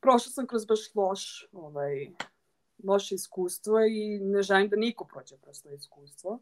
prošla 0.00 0.32
sam 0.32 0.46
kroz 0.46 0.66
baš 0.66 0.94
loš, 0.94 1.48
ovaj, 1.52 2.10
loše 2.84 3.14
iskustvo 3.14 3.80
i 3.80 4.18
ne 4.18 4.42
želim 4.42 4.68
da 4.68 4.76
niko 4.76 5.04
prođe 5.04 5.36
kroz 5.40 5.62
to 5.62 5.70
iskustvo. 5.70 6.40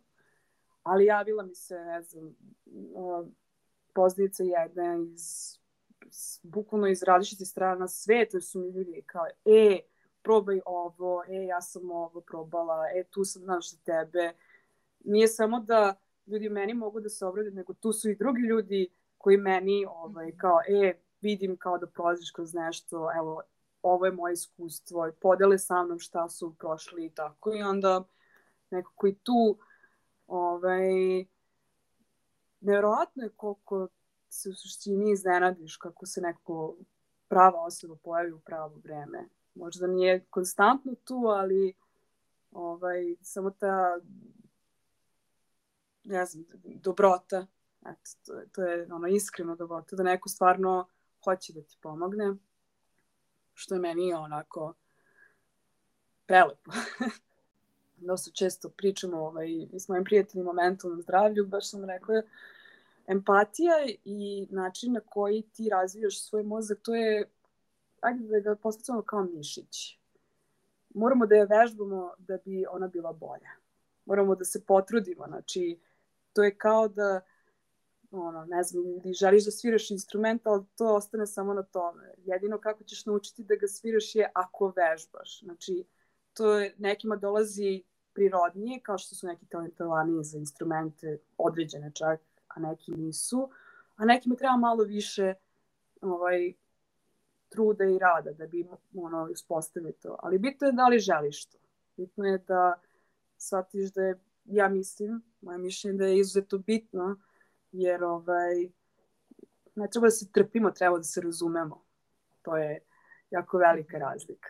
Ali 0.82 1.04
javila 1.04 1.42
mi 1.42 1.54
se, 1.54 1.74
ne 1.74 2.02
znam, 2.02 2.36
poznanica 3.94 4.42
jedna 4.42 4.96
iz, 5.12 5.58
bukvalno 6.42 6.86
iz 6.86 7.02
različitih 7.02 7.48
strana 7.48 7.88
sveta 7.88 8.40
su 8.40 8.60
mi 8.60 8.70
ljudi 8.70 9.02
kao, 9.06 9.26
e, 9.44 9.80
probaj 10.22 10.60
ovo, 10.66 11.22
e, 11.28 11.44
ja 11.44 11.60
sam 11.60 11.90
ovo 11.90 12.20
probala, 12.20 12.84
e, 12.94 13.04
tu 13.04 13.24
sam, 13.24 13.42
znaš, 13.42 13.70
za 13.70 13.78
tebe. 13.84 14.32
Nije 15.04 15.28
samo 15.28 15.60
da 15.60 15.94
ljudi 16.26 16.48
meni 16.48 16.74
mogu 16.74 17.00
da 17.00 17.08
se 17.08 17.26
obrade, 17.26 17.50
nego 17.50 17.74
tu 17.74 17.92
su 17.92 18.10
i 18.10 18.16
drugi 18.16 18.42
ljudi 18.42 18.88
koji 19.18 19.36
meni, 19.36 19.86
ovaj, 19.88 20.36
kao, 20.36 20.60
e, 20.68 20.94
vidim 21.20 21.56
kao 21.56 21.78
da 21.78 21.86
prolaziš 21.86 22.30
kroz 22.30 22.54
nešto, 22.54 23.10
evo, 23.18 23.42
ovo 23.82 24.06
je 24.06 24.12
moje 24.12 24.32
iskustvo, 24.32 25.10
podele 25.20 25.58
sa 25.58 25.84
mnom 25.84 25.98
šta 25.98 26.28
su 26.28 26.54
prošli 26.58 27.06
i 27.06 27.10
tako. 27.10 27.54
I 27.54 27.62
onda 27.62 28.04
nekako 28.70 29.06
i 29.06 29.14
tu 29.14 29.58
ovaj, 30.26 30.88
nevjerojatno 32.60 33.22
je 33.22 33.30
koliko 33.36 33.88
se 34.28 34.48
u 34.48 34.54
suštini 34.54 35.12
iznenadiš 35.12 35.76
kako 35.76 36.06
se 36.06 36.20
neko 36.20 36.76
prava 37.28 37.64
osoba 37.64 37.96
pojavi 38.02 38.32
u 38.32 38.40
pravo 38.40 38.76
vreme. 38.84 39.28
Možda 39.54 39.86
nije 39.86 40.24
konstantno 40.30 40.94
tu, 41.04 41.14
ali 41.14 41.74
ovaj, 42.50 43.16
samo 43.22 43.50
ta 43.50 44.00
ne 46.04 46.26
znam, 46.26 46.44
dobrota 46.64 47.46
Eto, 47.90 48.10
to, 48.26 48.40
to 48.52 48.62
je 48.62 48.88
ono 48.92 49.06
iskreno 49.06 49.56
dobrota, 49.56 49.96
da 49.96 50.02
neko 50.02 50.28
stvarno 50.28 50.88
hoće 51.24 51.52
da 51.52 51.62
ti 51.62 51.76
pomogne, 51.82 52.34
što 53.54 53.74
je 53.74 53.80
meni 53.80 54.12
onako 54.14 54.74
prelepo. 56.26 56.70
Dosta 58.08 58.30
često 58.30 58.68
pričamo 58.68 59.18
ovaj, 59.18 59.48
s 59.72 59.88
mojim 59.88 60.04
prijateljima 60.04 60.50
o 60.50 60.54
mentalnom 60.54 61.02
zdravlju, 61.02 61.46
baš 61.46 61.70
sam 61.70 61.84
rekla, 61.84 62.22
empatija 63.06 63.74
i 64.04 64.46
način 64.50 64.92
na 64.92 65.00
koji 65.00 65.42
ti 65.42 65.68
razvijaš 65.68 66.22
svoj 66.22 66.42
mozak, 66.42 66.78
to 66.82 66.94
je, 66.94 67.30
ajde 68.00 68.28
da 68.28 68.40
ga 68.40 68.56
postavimo 68.56 69.02
kao 69.02 69.24
mišić. 69.24 69.98
Moramo 70.94 71.26
da 71.26 71.34
je 71.34 71.46
vežbamo 71.46 72.14
da 72.18 72.38
bi 72.44 72.64
ona 72.70 72.88
bila 72.88 73.12
bolja. 73.12 73.50
Moramo 74.04 74.34
da 74.34 74.44
se 74.44 74.64
potrudimo, 74.64 75.26
znači, 75.26 75.80
to 76.32 76.42
je 76.42 76.54
kao 76.54 76.88
da 76.88 77.20
ono, 78.10 78.44
ne 78.44 78.62
znam, 78.62 78.86
ili 78.86 79.12
želiš 79.12 79.44
da 79.44 79.50
sviraš 79.50 79.90
instrument, 79.90 80.46
ali 80.46 80.64
to 80.76 80.94
ostane 80.94 81.26
samo 81.26 81.54
na 81.54 81.62
tome. 81.62 82.14
Jedino 82.24 82.58
kako 82.60 82.84
ćeš 82.84 83.06
naučiti 83.06 83.44
da 83.44 83.54
ga 83.54 83.66
sviraš 83.66 84.14
je 84.14 84.30
ako 84.34 84.72
vežbaš. 84.76 85.40
Znači, 85.40 85.84
to 86.34 86.58
je, 86.58 86.74
nekima 86.78 87.16
dolazi 87.16 87.82
prirodnije, 88.12 88.80
kao 88.80 88.98
što 88.98 89.14
su 89.14 89.26
neki 89.26 89.46
talentovaniji 89.46 90.24
za 90.24 90.38
instrumente, 90.38 91.18
određene 91.38 91.90
čak, 91.94 92.20
a 92.56 92.60
neki 92.60 92.92
nisu. 92.92 93.50
A 93.96 94.04
nekima 94.04 94.36
treba 94.36 94.56
malo 94.56 94.84
više 94.84 95.34
ovaj, 96.00 96.52
truda 97.48 97.84
i 97.84 97.98
rada 97.98 98.32
da 98.32 98.46
bi 98.46 98.68
ono, 98.94 99.28
uspostavili 99.32 99.92
to. 99.92 100.16
Ali 100.22 100.38
bitno 100.38 100.66
je 100.66 100.72
da 100.72 100.88
li 100.88 100.98
želiš 100.98 101.44
to. 101.44 101.58
Bitno 101.96 102.24
je 102.24 102.38
da 102.38 102.80
shvatiš 103.38 103.92
da 103.92 104.02
je, 104.02 104.20
ja 104.44 104.68
mislim, 104.68 105.22
moje 105.40 105.58
mišljenje 105.58 105.98
da 105.98 106.06
je 106.06 106.18
izuzetno 106.18 106.58
bitno 106.58 107.16
jer 107.72 108.04
ovaj, 108.04 108.68
ne 109.74 109.88
treba 109.90 110.06
da 110.06 110.10
se 110.10 110.32
trpimo, 110.32 110.70
treba 110.70 110.96
da 110.96 111.04
se 111.04 111.20
razumemo. 111.20 111.82
To 112.42 112.56
je 112.56 112.80
jako 113.30 113.58
velika 113.58 113.98
razlika. 113.98 114.48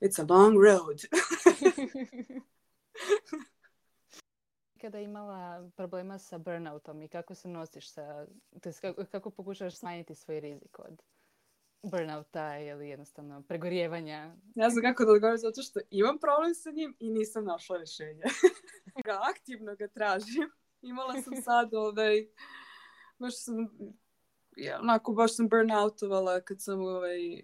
It's 0.00 0.20
a 0.20 0.34
long 0.34 0.56
road. 0.56 1.00
ikada 4.82 5.00
imala 5.00 5.70
problema 5.76 6.18
sa 6.18 6.38
burnoutom 6.38 7.02
i 7.02 7.08
kako 7.08 7.34
se 7.34 7.48
nosiš 7.48 7.90
sa, 7.90 8.26
to 8.62 8.70
kako, 8.80 9.04
kako 9.04 9.30
pokušavaš 9.30 9.76
smanjiti 9.76 10.14
svoj 10.14 10.40
rizik 10.40 10.78
od 10.78 11.02
burnouta 11.82 12.58
ili 12.58 12.88
jednostavno 12.88 13.42
pregorjevanja? 13.42 14.34
Ne 14.54 14.70
znam 14.70 14.82
kako 14.82 15.04
da 15.04 15.12
odgovorim 15.12 15.38
zato 15.38 15.62
što 15.62 15.80
imam 15.90 16.18
problem 16.18 16.54
sa 16.54 16.70
njim 16.70 16.96
i 16.98 17.10
nisam 17.10 17.44
našla 17.44 17.76
rješenje. 17.76 18.22
ga 19.06 19.18
aktivno 19.30 19.76
ga 19.76 19.88
tražim. 19.88 20.50
Imala 20.82 21.22
sam 21.22 21.42
sad 21.44 21.74
ovaj, 21.74 22.26
baš 23.18 23.34
sam, 23.36 23.68
ja, 24.56 24.78
onako 24.80 25.12
baš 25.12 25.36
sam 25.36 25.48
burnoutovala 25.48 26.40
kad 26.40 26.62
sam 26.62 26.80
ovaj, 26.80 27.42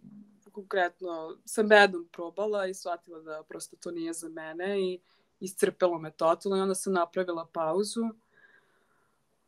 konkretno 0.52 1.38
sa 1.44 1.62
bedom 1.62 2.08
probala 2.12 2.66
i 2.66 2.74
shvatila 2.74 3.20
da 3.20 3.42
prosto 3.48 3.76
to 3.76 3.90
nije 3.90 4.12
za 4.12 4.28
mene 4.28 4.80
i 4.80 5.00
iscrpelo 5.40 5.98
me 5.98 6.10
totalno 6.10 6.56
i 6.56 6.60
onda 6.60 6.74
sam 6.74 6.92
napravila 6.92 7.46
pauzu. 7.52 8.04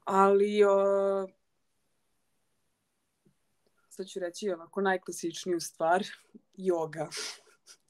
Ali 0.05 0.64
o, 0.64 1.29
sad 3.88 4.07
ću 4.07 4.20
reći 4.20 4.50
onako 4.50 4.81
najklasičniju 4.81 5.61
stvar, 5.61 6.05
joga. 6.57 7.09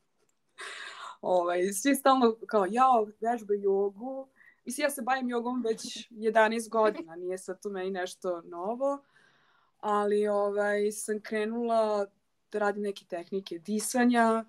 ovaj, 1.21 1.73
svi 1.73 1.95
stalno 1.95 2.37
kao, 2.47 2.67
ja 2.71 2.87
vežba 3.21 3.55
jogu. 3.55 4.29
Mislim, 4.65 4.85
ja 4.85 4.91
se 4.91 5.03
bavim 5.03 5.29
jogom 5.29 5.63
već 5.63 5.81
11 6.11 6.69
godina, 6.69 7.17
nije 7.17 7.39
sad 7.39 7.63
to 7.63 7.71
meni 7.71 7.91
nešto 7.91 8.43
novo. 8.43 9.05
Ali 9.81 10.29
ovaj, 10.29 10.93
sam 10.93 11.21
krenula 11.21 12.07
da 12.53 12.59
radim 12.59 12.83
neke 12.83 13.05
tehnike 13.05 13.59
disanja, 13.59 14.45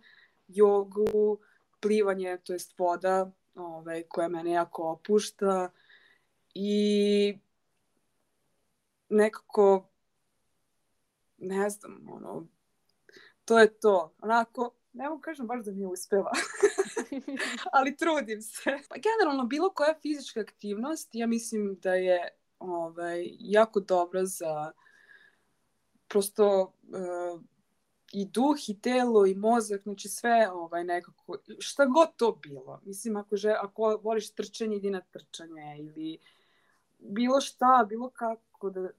jogu, 0.48 1.38
plivanje, 1.80 2.38
to 2.44 2.54
jest 2.54 2.80
voda, 2.80 3.32
ovaj, 3.56 4.04
koja 4.04 4.28
mene 4.28 4.52
jako 4.52 4.84
opušta 4.84 5.72
i 6.54 7.38
nekako 9.10 9.88
ne 11.38 11.70
znam, 11.70 12.10
ono, 12.10 12.48
to 13.46 13.60
je 13.60 13.80
to. 13.80 14.16
Onako, 14.22 14.72
ne 14.94 15.10
mogu 15.10 15.22
kažem 15.22 15.48
baš 15.48 15.66
da 15.66 15.72
mi 15.72 15.82
je 15.82 15.88
uspela, 15.88 16.32
ali 17.74 17.98
trudim 17.98 18.42
se. 18.42 18.78
Pa 18.90 18.96
generalno, 18.96 19.46
bilo 19.46 19.70
koja 19.70 20.00
fizička 20.02 20.40
aktivnost, 20.40 21.10
ja 21.14 21.28
mislim 21.28 21.80
da 21.82 21.94
je 21.94 22.28
ovaj, 22.60 23.28
jako 23.40 23.80
dobra 23.80 24.26
za 24.26 24.72
prosto 26.08 26.74
uh, 26.84 27.42
i 28.14 28.26
duh 28.26 28.70
i 28.70 28.82
telo 28.82 29.26
i 29.26 29.36
mozak, 29.36 29.84
znači 29.84 30.10
sve 30.10 30.52
ovaj 30.52 30.84
nekako, 30.84 31.38
šta 31.60 31.86
god 31.86 32.16
to 32.16 32.40
bilo. 32.44 32.82
Mislim, 32.86 33.18
ako, 33.18 33.36
že, 33.36 33.50
ako 33.50 34.00
voliš 34.04 34.32
trčanje, 34.32 34.76
idi 34.76 34.90
na 34.90 35.02
trčanje 35.02 35.78
ili 35.80 36.18
bilo 37.00 37.42
šta, 37.42 37.86
bilo 37.90 38.10
kako 38.10 38.70
da 38.70 38.90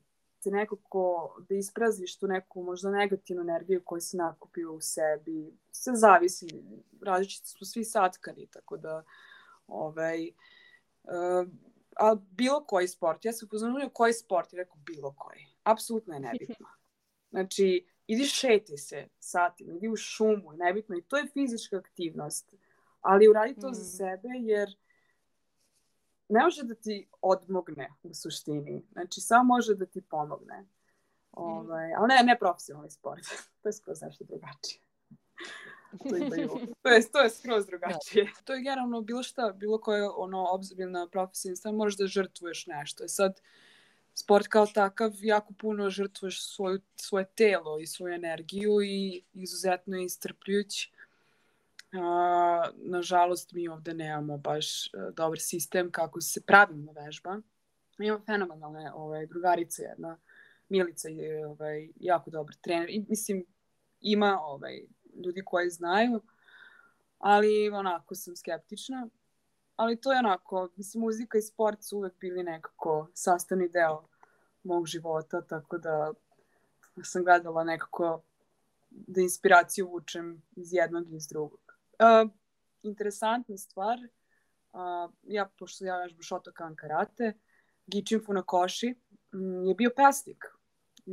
te 0.43 0.51
nekako 0.51 1.35
da 1.49 1.55
ispraziš 1.55 2.19
tu 2.19 2.27
neku 2.27 2.63
možda 2.63 2.91
negativnu 2.91 3.43
energiju 3.43 3.83
koju 3.85 4.01
si 4.01 4.17
nakupio 4.17 4.73
u 4.73 4.81
sebi. 4.81 5.57
Sve 5.71 5.97
zavisi, 5.97 6.47
različiti 7.03 7.49
smo 7.49 7.67
svi 7.67 7.85
satkani, 7.85 8.47
tako 8.47 8.77
da 8.77 9.05
ovaj, 9.67 10.31
uh, 11.03 11.49
a 11.97 12.15
bilo 12.31 12.65
koji 12.65 12.89
sport. 12.89 13.25
Ja 13.25 13.33
sam 13.33 13.47
upoznala 13.47 13.89
koji 13.93 14.13
sport 14.13 14.53
i 14.53 14.57
rekao 14.57 14.77
bilo 14.77 15.15
koji. 15.19 15.47
Apsolutno 15.63 16.15
je 16.15 16.21
nebitno. 16.21 16.67
Znači, 17.33 17.87
idi 18.07 18.25
šeti 18.25 18.77
se 18.77 19.09
satima, 19.19 19.73
idi 19.73 19.89
u 19.89 19.97
šumu, 19.97 20.53
nebitno. 20.53 20.97
I 20.97 21.03
to 21.03 21.17
je 21.17 21.29
fizička 21.33 21.77
aktivnost. 21.77 22.55
Ali 23.01 23.29
uradi 23.29 23.55
to 23.61 23.71
mm. 23.71 23.75
za 23.75 23.85
sebe 23.85 24.29
jer 24.41 24.77
ne 26.29 26.43
može 26.43 26.63
da 26.63 26.75
ti 26.75 27.09
odmogne 27.23 27.89
u 28.03 28.15
suštini. 28.15 28.83
Znači, 28.93 29.21
samo 29.21 29.45
može 29.45 29.75
da 29.75 29.87
ti 29.87 30.01
pomogne. 30.01 30.67
Ovaj, 31.33 31.95
ali 31.95 32.09
ne, 32.09 32.23
ne 32.25 32.39
profesionalni 32.39 32.91
sport. 32.91 33.23
to 33.63 33.69
je 33.69 33.73
skroz 33.73 34.03
nešto 34.03 34.25
drugačije. 34.25 34.81
to, 36.11 36.17
imaju, 36.17 36.49
to, 36.83 36.89
je, 36.89 37.11
to 37.13 37.21
je 37.21 37.31
skroz 37.31 37.67
drugačije. 37.67 38.25
Da. 38.25 38.31
To 38.45 38.55
je 38.55 38.63
generalno 38.63 39.01
bilo 39.01 39.23
šta, 39.23 39.53
bilo 39.57 39.81
koje 39.81 40.09
ono 40.09 40.47
obzirna 40.51 41.09
profesija, 41.09 41.57
samo 41.57 41.79
možeš 41.79 41.99
da 41.99 42.07
žrtvuješ 42.07 42.67
nešto. 42.67 43.09
Sad, 43.09 43.41
sport 44.15 44.47
kao 44.47 44.67
takav 44.67 45.13
jako 45.21 45.55
puno 45.55 45.91
žrtvuješ 45.91 46.47
svoju, 46.47 46.81
svoje 46.97 47.25
telo 47.25 47.79
i 47.79 47.87
svoju 47.87 48.15
energiju 48.15 48.83
i 48.83 49.23
izuzetno 49.33 49.97
je 49.97 50.05
istrpljujući. 50.05 50.93
A, 51.93 52.71
nažalost, 52.77 53.53
mi 53.53 53.69
ovde 53.69 53.95
nemamo 53.95 54.39
baš 54.39 54.87
e, 54.87 54.91
dobar 55.17 55.39
sistem 55.41 55.91
kako 55.91 56.21
se 56.21 56.41
pravilno 56.41 56.93
vežba. 56.93 57.41
Imamo 57.99 58.25
fenomenalne 58.25 58.93
ovaj, 58.95 59.27
drugarice, 59.27 59.83
jedna 59.83 60.19
Milica 60.69 61.09
je 61.09 61.47
ovaj, 61.47 61.89
jako 62.01 62.31
dobar 62.31 62.55
trener. 62.55 62.91
I, 62.91 63.05
mislim, 63.09 63.45
ima 64.01 64.39
ovaj, 64.43 64.83
ljudi 65.25 65.43
koji 65.45 65.71
znaju, 65.71 66.23
ali 67.19 67.71
onako 67.71 68.15
sam 68.15 68.37
skeptična. 68.37 69.09
Ali 69.83 70.01
to 70.01 70.13
je 70.13 70.19
onako, 70.19 70.69
mislim, 70.77 71.01
muzika 71.01 71.39
i 71.39 71.43
sport 71.43 71.83
su 71.83 71.99
uvek 71.99 72.13
bili 72.21 72.43
nekako 72.43 73.09
sastavni 73.15 73.69
deo 73.69 74.05
mog 74.63 74.87
života, 74.87 75.41
tako 75.41 75.79
da 75.79 76.13
sam 77.05 77.25
gledala 77.25 77.65
nekako 77.65 78.23
da 78.91 79.21
inspiraciju 79.21 79.89
vučem 79.89 80.43
iz 80.57 80.73
jednog 80.73 81.13
i 81.13 81.17
iz 81.17 81.29
drugog. 81.29 81.61
Uh, 81.99 82.31
interesantna 82.83 83.57
stvar, 83.57 83.99
uh, 83.99 85.13
ja, 85.23 85.49
pošto 85.59 85.85
ja 85.85 85.99
vežbu 85.99 86.23
Shotokan 86.23 86.77
karate, 86.77 87.33
Gičin 87.87 88.21
Funakoshi 88.27 88.95
je 89.67 89.75
bio 89.75 89.91
pesnik. 89.97 90.45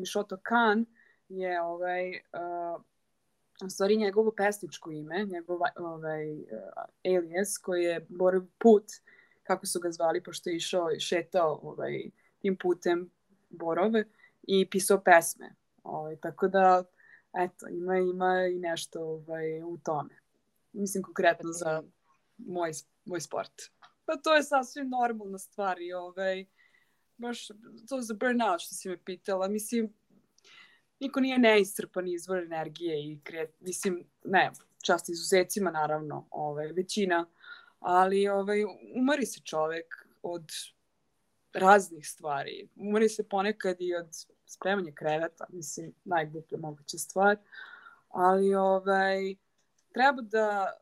Shoto 0.05 0.37
Kan 0.43 0.85
je 1.29 1.61
ovaj, 1.61 2.09
uh, 2.09 2.81
u 3.65 3.69
stvari 3.69 3.97
njegovo 3.97 4.31
pesničko 4.31 4.91
ime, 4.91 5.25
njegov 5.25 5.59
ovaj, 5.75 6.33
uh, 6.33 6.47
alias 7.05 7.57
koji 7.57 7.83
je 7.83 8.05
Boriv 8.09 8.41
Put, 8.57 8.85
kako 9.43 9.65
su 9.65 9.79
ga 9.79 9.91
zvali, 9.91 10.23
pošto 10.23 10.49
je 10.49 10.55
išao 10.55 10.99
šetao 10.99 11.59
ovaj, 11.63 12.09
tim 12.39 12.57
putem 12.57 13.09
Borove 13.49 14.03
i 14.43 14.69
pisao 14.69 15.01
pesme. 15.01 15.55
Ovaj, 15.83 16.15
tako 16.15 16.47
da, 16.47 16.83
eto, 17.37 17.67
ima, 17.67 17.97
ima 17.97 18.47
i 18.53 18.59
nešto 18.59 19.01
ovaj, 19.01 19.63
u 19.63 19.77
tome. 19.77 20.19
Mislim 20.73 21.03
konkretno 21.03 21.51
za 21.51 21.83
moj, 22.37 22.71
moj 23.05 23.21
sport. 23.21 23.51
Pa 24.05 24.17
to 24.17 24.35
je 24.35 24.43
sasvim 24.43 24.89
normalna 24.89 25.37
stvar 25.37 25.81
i 25.81 25.93
ovaj, 25.93 26.45
baš 27.17 27.47
to 27.89 28.01
za 28.01 28.13
burnout 28.13 28.61
što 28.61 28.75
si 28.75 28.89
me 28.89 28.97
pitala. 29.03 29.47
Mislim, 29.47 29.93
niko 30.99 31.19
nije 31.19 31.37
neiscrpan 31.37 32.07
izvor 32.07 32.37
energije 32.37 33.11
i 33.11 33.19
kreat, 33.23 33.49
mislim, 33.59 34.03
ne, 34.23 34.51
čast 34.83 35.09
izuzecima 35.09 35.71
naravno, 35.71 36.27
ovaj, 36.31 36.67
većina, 36.67 37.25
ali 37.79 38.27
ovaj, 38.27 38.63
umari 38.95 39.25
se 39.25 39.39
čovek 39.39 40.05
od 40.23 40.51
raznih 41.53 42.07
stvari. 42.07 42.69
Umari 42.75 43.09
se 43.09 43.23
ponekad 43.23 43.75
i 43.79 43.95
od 43.95 44.07
spremanja 44.45 44.91
kreveta, 44.95 45.45
mislim, 45.49 45.93
najgluplja 46.03 46.57
moguća 46.57 46.97
stvar, 46.97 47.37
ali 48.09 48.55
ovaj, 48.55 49.35
treba 49.93 50.21
da 50.21 50.77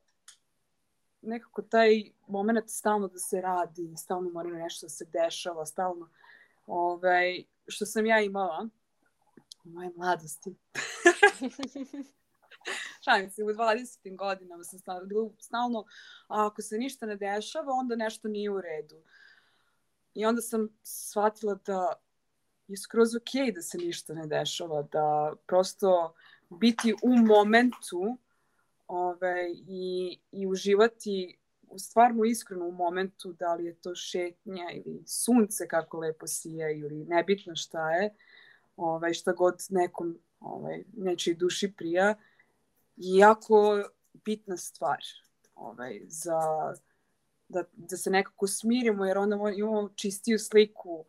nekako 1.22 1.62
taj 1.62 2.12
moment 2.28 2.70
stalno 2.70 3.08
da 3.08 3.20
se 3.20 3.42
radi, 3.42 3.94
stalno 3.98 4.30
mora 4.30 4.50
nešto 4.50 4.86
da 4.86 4.90
se 4.90 5.06
dešava, 5.06 5.66
stalno, 5.66 6.10
ovaj, 6.68 7.44
što 7.68 7.86
sam 7.86 8.06
ja 8.06 8.22
imala 8.22 8.68
u 9.68 9.74
moje 9.74 9.92
mladosti. 9.96 10.56
Šalim 13.06 13.30
se, 13.30 13.44
u 13.44 13.48
20. 13.48 14.16
godinama 14.16 14.64
sam 14.64 14.80
stalno, 14.80 15.32
stalno, 15.40 15.86
ako 16.28 16.62
se 16.62 16.78
ništa 16.78 17.06
ne 17.06 17.16
dešava, 17.16 17.72
onda 17.72 17.96
nešto 17.96 18.28
nije 18.28 18.52
u 18.52 18.62
redu. 18.62 18.96
I 20.14 20.26
onda 20.26 20.42
sam 20.42 20.70
shvatila 20.84 21.60
da 21.66 21.94
je 22.68 22.78
skroz 22.78 23.16
ok 23.16 23.56
da 23.56 23.62
se 23.62 23.78
ništa 23.78 24.14
ne 24.14 24.28
dešava, 24.28 24.82
da 24.82 25.34
prosto 25.48 26.16
biti 26.50 26.96
u 27.04 27.18
momentu 27.18 28.18
ove, 28.88 29.52
i, 29.68 30.20
i 30.32 30.48
uživati 30.48 31.38
u 31.70 31.80
stvarno 31.80 32.24
iskreno 32.24 32.68
u 32.68 32.72
momentu 32.72 33.34
da 33.34 33.54
li 33.54 33.66
je 33.66 33.76
to 33.76 33.96
šetnja 33.96 34.72
ili 34.72 35.04
sunce 35.06 35.68
kako 35.68 36.00
lepo 36.00 36.28
sija 36.28 36.72
ili 36.72 37.06
nebitno 37.06 37.56
šta 37.56 37.92
je, 37.92 38.16
ovaj, 38.78 39.14
šta 39.14 39.34
god 39.34 39.56
nekom 39.70 40.20
ovaj, 40.40 40.84
nečoj 40.94 41.34
duši 41.34 41.74
prija, 41.78 42.16
jako 42.96 43.84
bitna 44.14 44.58
stvar 44.58 45.04
ovaj, 45.56 46.02
za 46.08 46.40
da, 47.50 47.64
da 47.74 47.98
se 47.98 48.10
nekako 48.10 48.48
smirimo, 48.48 49.06
jer 49.06 49.18
onda 49.18 49.38
imamo 49.56 49.90
čistiju 49.96 50.40
sliku 50.40 51.06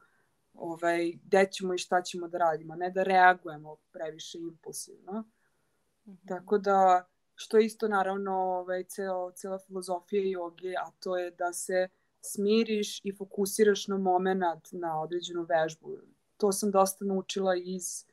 ovaj, 0.55 1.13
gde 1.25 1.49
ćemo 1.53 1.75
i 1.75 1.79
šta 1.79 2.03
ćemo 2.03 2.29
da 2.29 2.39
radimo, 2.39 2.75
ne 2.75 2.91
da 2.91 3.03
reagujemo 3.03 3.77
previše 3.93 4.39
impulsivno. 4.39 5.13
Mm 5.13 6.13
-hmm. 6.13 6.29
Tako 6.29 6.59
da, 6.59 7.09
što 7.35 7.59
je 7.59 7.67
isto 7.67 7.89
naravno 7.89 8.33
ovaj, 8.33 8.85
ceo, 8.85 9.33
cela 9.33 9.59
filozofija 9.59 10.23
joge, 10.25 10.75
a 10.77 10.91
to 11.01 11.19
je 11.19 11.31
da 11.31 11.53
se 11.53 11.89
smiriš 12.21 13.01
i 13.05 13.17
fokusiraš 13.17 13.87
na 13.87 13.99
moment, 13.99 14.69
na 14.73 15.03
određenu 15.03 15.43
vežbu. 15.43 15.97
To 16.39 16.53
sam 16.53 16.71
dosta 16.71 17.05
naučila 17.05 17.57
iz 17.57 18.05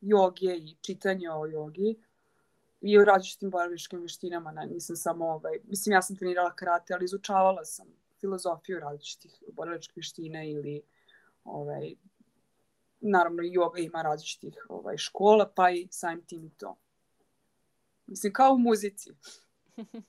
joge 0.00 0.56
i 0.56 0.76
čitanja 0.80 1.34
o 1.34 1.46
jogi 1.46 1.96
i 2.80 2.98
o 2.98 3.04
različitim 3.04 3.50
borilačkim 3.50 4.00
veštinama. 4.00 4.52
Ne, 4.52 4.66
nisam 4.66 4.96
samo, 4.96 5.24
ovaj, 5.24 5.58
mislim, 5.64 5.92
ja 5.92 6.02
sam 6.02 6.16
trenirala 6.16 6.54
karate, 6.54 6.94
ali 6.94 7.04
izučavala 7.04 7.64
sam 7.64 7.86
filozofiju 8.20 8.80
različitih 8.80 9.42
borilačkih 9.52 9.96
veština 9.96 10.44
ili 10.44 10.82
ovaj, 11.44 11.94
naravno 13.00 13.42
i 13.42 13.50
yoga 13.50 13.84
ima 13.84 14.02
različitih 14.02 14.66
ovaj, 14.68 14.96
škola, 14.96 15.52
pa 15.54 15.70
i 15.70 15.88
samim 15.90 16.24
tim 16.24 16.44
i 16.44 16.50
to. 16.50 16.76
Mislim, 18.06 18.32
kao 18.32 18.52
u 18.52 18.58
muzici. 18.58 19.10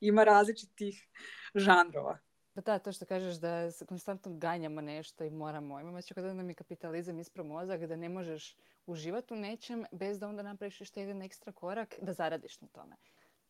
ima 0.00 0.24
različitih 0.24 1.08
žanrova. 1.54 2.18
Pa 2.54 2.60
da, 2.60 2.78
to 2.78 2.92
što 2.92 3.06
kažeš 3.06 3.34
da 3.34 3.70
konstantno 3.88 4.32
ganjamo 4.36 4.80
nešto 4.80 5.24
i 5.24 5.30
moramo. 5.30 5.80
Imamo 5.80 6.02
će 6.02 6.14
kada 6.14 6.34
nam 6.34 6.48
je 6.48 6.54
kapitalizam 6.54 7.18
ispro 7.18 7.44
mozak 7.44 7.80
da 7.80 7.96
ne 7.96 8.08
možeš 8.08 8.56
uživati 8.86 9.34
u 9.34 9.36
nečem 9.36 9.84
bez 9.92 10.18
da 10.18 10.28
onda 10.28 10.42
napraviš 10.42 10.80
još 10.80 10.96
jedan 10.96 11.22
ekstra 11.22 11.52
korak 11.52 11.94
da 12.02 12.12
zaradiš 12.12 12.60
na 12.60 12.68
tome. 12.68 12.96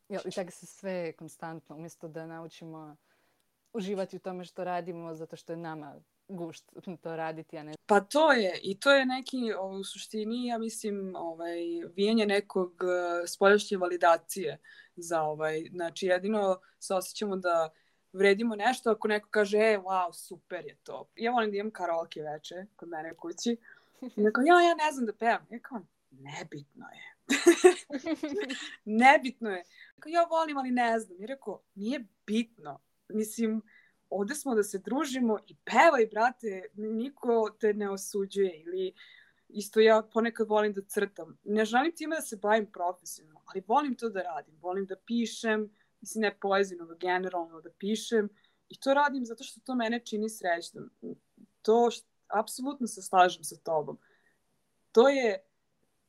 I 0.09 0.31
tako 0.35 0.51
se 0.51 0.65
sve 0.65 1.13
konstantno, 1.13 1.75
umjesto 1.75 2.07
da 2.07 2.25
naučimo 2.25 2.95
uživati 3.73 4.15
u 4.15 4.19
tome 4.19 4.45
što 4.45 4.63
radimo 4.63 5.15
zato 5.15 5.35
što 5.35 5.53
je 5.53 5.57
nama 5.57 6.01
gušt 6.27 6.71
to 7.01 7.15
raditi, 7.15 7.57
a 7.57 7.63
ne... 7.63 7.73
Pa 7.85 7.99
to 7.99 8.31
je, 8.31 8.59
i 8.63 8.79
to 8.79 8.91
je 8.91 9.05
neki, 9.05 9.37
u 9.61 9.83
suštini, 9.83 10.45
ja 10.47 10.57
mislim, 10.57 11.15
ovaj, 11.15 11.57
vijenje 11.95 12.25
nekog 12.25 12.71
e, 12.83 13.27
spoljašnje 13.27 13.77
validacije 13.77 14.59
za 14.95 15.21
ovaj, 15.21 15.69
znači 15.71 16.05
jedino 16.05 16.59
se 16.79 16.95
osjećamo 16.95 17.35
da 17.35 17.69
vredimo 18.13 18.55
nešto 18.55 18.91
ako 18.91 19.07
neko 19.07 19.29
kaže, 19.31 19.57
e, 19.57 19.77
wow, 19.77 20.13
super 20.13 20.65
je 20.65 20.75
to. 20.83 21.09
Ja 21.15 21.31
volim 21.31 21.51
da 21.51 21.57
imam 21.57 21.71
karaoke 21.71 22.21
veče 22.21 22.65
kod 22.75 22.89
mene 22.89 23.11
u 23.11 23.15
kući. 23.15 23.57
I 24.01 24.21
neko, 24.21 24.41
ja, 24.41 24.61
ja 24.61 24.75
ne 24.75 24.91
znam 24.91 25.05
da 25.05 25.13
pevam. 25.13 25.47
Ja 25.49 25.59
kao, 25.59 25.81
nebitno 26.11 26.85
je. 26.89 27.13
nebitno 29.03 29.49
je. 29.49 29.63
Kao, 29.99 30.09
ja 30.09 30.23
volim, 30.23 30.57
ali 30.57 30.71
ne 30.71 30.99
znam. 30.99 31.21
I 31.21 31.25
rekao, 31.25 31.61
nije 31.75 32.05
bitno. 32.25 32.79
Mislim, 33.09 33.61
ovde 34.09 34.35
smo 34.35 34.55
da 34.55 34.63
se 34.63 34.77
družimo 34.77 35.39
i 35.47 35.55
pevaj, 35.55 36.05
brate, 36.11 36.65
niko 36.73 37.55
te 37.59 37.73
ne 37.73 37.89
osuđuje 37.89 38.61
ili 38.61 38.93
isto 39.49 39.79
ja 39.79 40.01
ponekad 40.13 40.47
volim 40.47 40.73
da 40.73 40.81
crtam. 40.81 41.37
Ne 41.43 41.65
želim 41.65 41.91
time 41.95 42.15
da 42.15 42.21
se 42.21 42.37
bavim 42.37 42.65
profesionalno, 42.65 43.41
ali 43.45 43.63
volim 43.67 43.95
to 43.95 44.09
da 44.09 44.21
radim. 44.21 44.55
Volim 44.61 44.85
da 44.85 44.95
pišem, 44.95 45.69
mislim 46.03 46.21
ne 46.21 46.39
poeziju, 46.39 46.77
nego 46.77 46.95
generalno 46.95 47.61
da 47.61 47.69
pišem 47.69 48.29
i 48.69 48.79
to 48.79 48.93
radim 48.93 49.25
zato 49.25 49.43
što 49.43 49.61
to 49.61 49.75
mene 49.75 49.99
čini 50.05 50.29
srećnom. 50.29 50.89
To 51.61 51.91
što, 51.91 52.07
apsolutno 52.27 52.87
se 52.87 53.01
slažem 53.01 53.43
sa 53.43 53.55
tobom. 53.55 53.97
To 54.91 55.09
je 55.09 55.39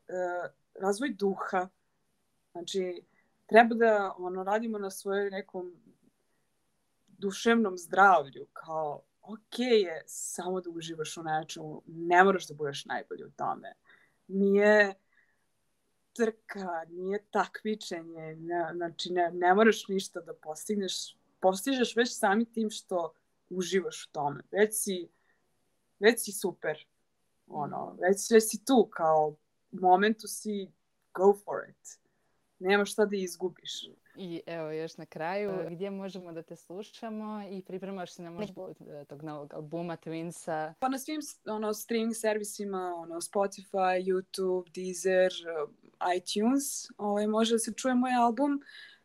uh, 0.08 0.50
razvoj 0.74 1.14
duha. 1.14 1.68
Znači, 2.52 3.02
treba 3.46 3.74
da 3.74 4.14
ono, 4.18 4.44
radimo 4.44 4.78
na 4.78 4.90
svojoj 4.90 5.30
nekom 5.30 5.72
duševnom 7.06 7.78
zdravlju, 7.78 8.46
kao 8.52 9.02
ok 9.22 9.58
je 9.58 10.02
samo 10.06 10.60
da 10.60 10.70
uživaš 10.70 11.16
u 11.16 11.22
nečemu, 11.22 11.82
ne 11.86 12.24
moraš 12.24 12.48
da 12.48 12.54
budeš 12.54 12.84
najbolji 12.84 13.24
u 13.24 13.30
tome. 13.30 13.72
Nije 14.26 14.94
trka, 16.14 16.84
nije 16.88 17.22
takmičenje, 17.30 18.36
ne, 18.36 18.70
znači 18.74 19.12
ne, 19.12 19.30
ne 19.32 19.54
moraš 19.54 19.88
ništa 19.88 20.20
da 20.20 20.34
postigneš, 20.34 21.16
postižeš 21.40 21.96
već 21.96 22.18
sami 22.18 22.44
tim 22.44 22.70
što 22.70 23.12
uživaš 23.50 24.06
u 24.06 24.12
tome. 24.12 24.42
Već 24.50 24.70
si, 24.72 25.08
već 25.98 26.24
si 26.24 26.32
super. 26.32 26.86
Ono, 27.46 27.96
već, 28.00 28.30
već 28.30 28.44
si 28.50 28.64
tu, 28.64 28.88
kao 28.92 29.36
u 29.72 29.76
momentu 29.80 30.28
si 30.28 30.70
go 31.14 31.34
for 31.44 31.68
it. 31.70 31.98
Nema 32.58 32.84
šta 32.84 33.06
da 33.06 33.16
izgubiš. 33.16 33.84
I 34.16 34.42
evo 34.46 34.70
još 34.70 34.96
na 34.96 35.06
kraju, 35.06 35.50
uh, 35.50 35.70
gdje 35.70 35.90
možemo 35.90 36.32
da 36.32 36.42
te 36.42 36.56
slušamo 36.56 37.42
i 37.50 37.62
pripremaš 37.62 38.12
se 38.12 38.22
na 38.22 38.30
možda 38.30 38.54
tog 39.08 39.22
novog 39.22 39.54
albuma 39.54 39.96
Twinsa? 39.96 40.74
Pa 40.80 40.88
na 40.88 40.98
svim 40.98 41.20
ono, 41.46 41.74
streaming 41.74 42.14
servisima, 42.16 42.94
ono, 42.96 43.14
Spotify, 43.14 44.04
YouTube, 44.04 44.70
Deezer, 44.74 45.32
iTunes, 46.16 46.90
ovaj, 46.96 47.26
može 47.26 47.54
da 47.54 47.58
se 47.58 47.72
čuje 47.76 47.94
moj 47.94 48.14
album. 48.14 48.60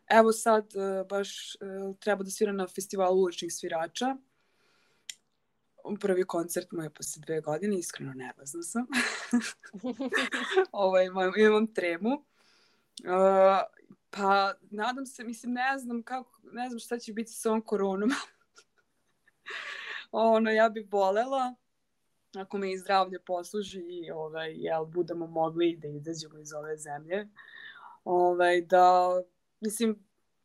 Evo 0.06 0.32
sad 0.32 0.66
uh, 0.74 1.08
baš 1.08 1.54
uh, 1.54 1.96
treba 1.98 2.22
da 2.24 2.30
svira 2.30 2.52
na 2.52 2.66
festivalu 2.66 3.22
uličnih 3.22 3.52
svirača. 3.52 4.16
Prvi 6.00 6.24
koncert 6.24 6.72
moj 6.72 6.86
je 6.86 6.90
posle 6.90 7.22
dve 7.26 7.40
godine, 7.40 7.78
iskreno 7.78 8.12
nervozna 8.14 8.62
sam. 8.62 8.86
ovaj, 10.72 11.06
imam 11.36 11.74
tremu. 11.74 12.10
Uh, 12.10 13.80
Pa 14.10 14.54
nadam 14.70 15.06
se, 15.06 15.24
mislim, 15.24 15.52
ne 15.52 15.78
znam 15.78 16.02
kako, 16.02 16.40
ne 16.52 16.68
znam 16.68 16.78
šta 16.78 16.98
će 16.98 17.12
biti 17.12 17.32
sa 17.32 17.48
ovom 17.48 17.62
koronom. 17.62 18.10
ono, 20.10 20.50
ja 20.50 20.68
bih 20.68 20.86
volela, 20.90 21.54
ako 22.36 22.58
me 22.58 22.72
i 22.72 22.78
zdravlje 22.78 23.18
posluži 23.18 23.80
i 23.80 24.10
ovaj, 24.10 24.54
jel, 24.56 24.84
budemo 24.84 25.26
mogli 25.26 25.76
da 25.76 25.88
izađemo 25.88 26.38
iz 26.38 26.52
ove 26.52 26.76
zemlje, 26.76 27.28
ovaj, 28.04 28.60
da, 28.60 29.08
mislim, 29.60 29.98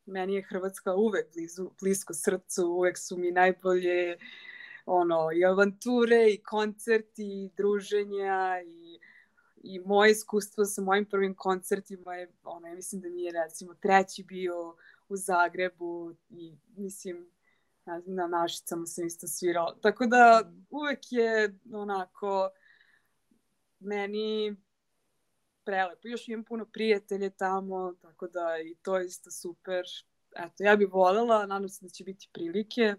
meni 0.05 0.35
je 0.35 0.47
Hrvatska 0.49 0.95
uvek 0.95 1.33
blizu, 1.33 1.69
blisko 1.81 2.13
srcu, 2.13 2.67
uvek 2.67 2.97
su 2.97 3.17
mi 3.17 3.31
najbolje 3.31 4.17
ono, 4.85 5.29
i 5.35 5.45
avanture, 5.45 6.29
i 6.29 6.43
koncerti, 6.43 7.23
i 7.23 7.49
druženja, 7.57 8.61
i 8.65 8.99
i 9.65 9.79
moje 9.79 10.11
iskustvo 10.11 10.65
sa 10.65 10.81
mojim 10.81 11.05
prvim 11.05 11.35
koncertima 11.35 12.15
je, 12.15 12.31
ono, 12.43 12.67
ja 12.67 12.75
mislim 12.75 13.01
da 13.01 13.09
mi 13.09 13.23
je 13.23 13.31
recimo 13.31 13.73
treći 13.73 14.23
bio 14.23 14.75
u 15.09 15.17
Zagrebu 15.17 16.15
i 16.29 16.57
mislim 16.77 17.29
na, 17.85 18.01
na 18.05 18.27
Našicama 18.27 18.85
sam 18.85 19.05
isto 19.05 19.27
svirala. 19.27 19.77
Tako 19.81 20.05
da 20.05 20.51
uvek 20.69 20.99
je 21.11 21.59
onako 21.73 22.49
meni 23.79 24.55
prelepo. 25.63 26.07
Još 26.07 26.27
imam 26.27 26.43
puno 26.43 26.65
prijatelje 26.65 27.29
tamo, 27.29 27.93
tako 28.01 28.27
da 28.27 28.59
i 28.59 28.75
to 28.81 28.97
je 28.97 29.05
isto 29.05 29.31
super. 29.31 29.85
Eto, 30.35 30.63
ja 30.63 30.75
bih 30.75 30.87
voljela, 30.91 31.45
nadam 31.45 31.69
se 31.69 31.85
da 31.85 31.89
će 31.89 32.03
biti 32.03 32.29
prilike. 32.33 32.95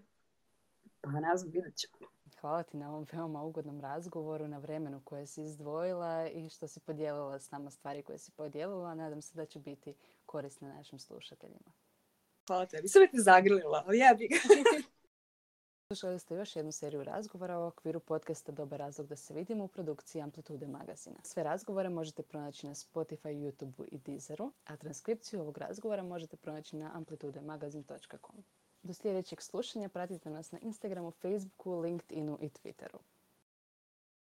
Pa 1.01 1.11
ne 1.11 1.37
znam, 1.37 1.51
vidjet 1.51 1.75
ćemo. 1.75 1.97
Hvala 2.41 2.63
ti 2.63 2.77
na 2.77 2.89
ovom 2.89 3.05
veoma 3.11 3.43
ugodnom 3.43 3.81
razgovoru, 3.81 4.47
na 4.47 4.57
vremenu 4.57 5.01
koje 5.03 5.27
si 5.27 5.43
izdvojila 5.43 6.27
i 6.27 6.49
što 6.49 6.67
si 6.67 6.79
podijelila 6.79 7.39
s 7.39 7.51
nama 7.51 7.71
stvari 7.71 8.03
koje 8.03 8.17
si 8.17 8.31
podijelila. 8.31 8.95
Nadam 8.95 9.21
se 9.21 9.35
da 9.35 9.45
će 9.45 9.59
biti 9.59 9.93
korisne 10.25 10.69
našim 10.69 10.99
slušateljima. 10.99 11.71
Hvala 12.47 12.65
tebi. 12.65 12.87
Sve 12.87 13.07
te 13.11 13.17
zagrlila, 13.17 13.83
ali 13.87 13.97
ja 13.97 14.13
bih. 14.13 14.29
Slušali 15.87 16.19
ste 16.19 16.35
još 16.35 16.55
jednu 16.55 16.71
seriju 16.71 17.03
razgovora 17.03 17.59
u 17.59 17.65
okviru 17.67 17.99
podcasta 17.99 18.51
Dobar 18.51 18.79
razlog 18.79 19.07
da 19.07 19.15
se 19.15 19.33
vidimo 19.33 19.63
u 19.63 19.67
produkciji 19.67 20.21
Amplitude 20.21 20.67
magazina. 20.67 21.15
Sve 21.23 21.43
razgovore 21.43 21.89
možete 21.89 22.23
pronaći 22.23 22.67
na 22.67 22.73
Spotify, 22.73 23.29
YouTube 23.29 23.85
i 23.91 23.97
Deezeru, 23.97 24.51
a 24.65 24.77
transkripciju 24.77 25.41
ovog 25.41 25.57
razgovora 25.57 26.03
možete 26.03 26.37
pronaći 26.37 26.75
na 26.75 26.91
amplitudemagazin.com. 26.93 28.43
Do 28.83 28.93
sljedećeg 28.93 29.41
slušanja 29.41 29.89
pratite 29.89 30.29
nas 30.29 30.51
na 30.51 30.59
Instagramu, 30.59 31.11
Facebooku, 31.11 31.79
LinkedInu 31.79 32.37
i 32.41 32.49
Twitteru. 32.49 32.97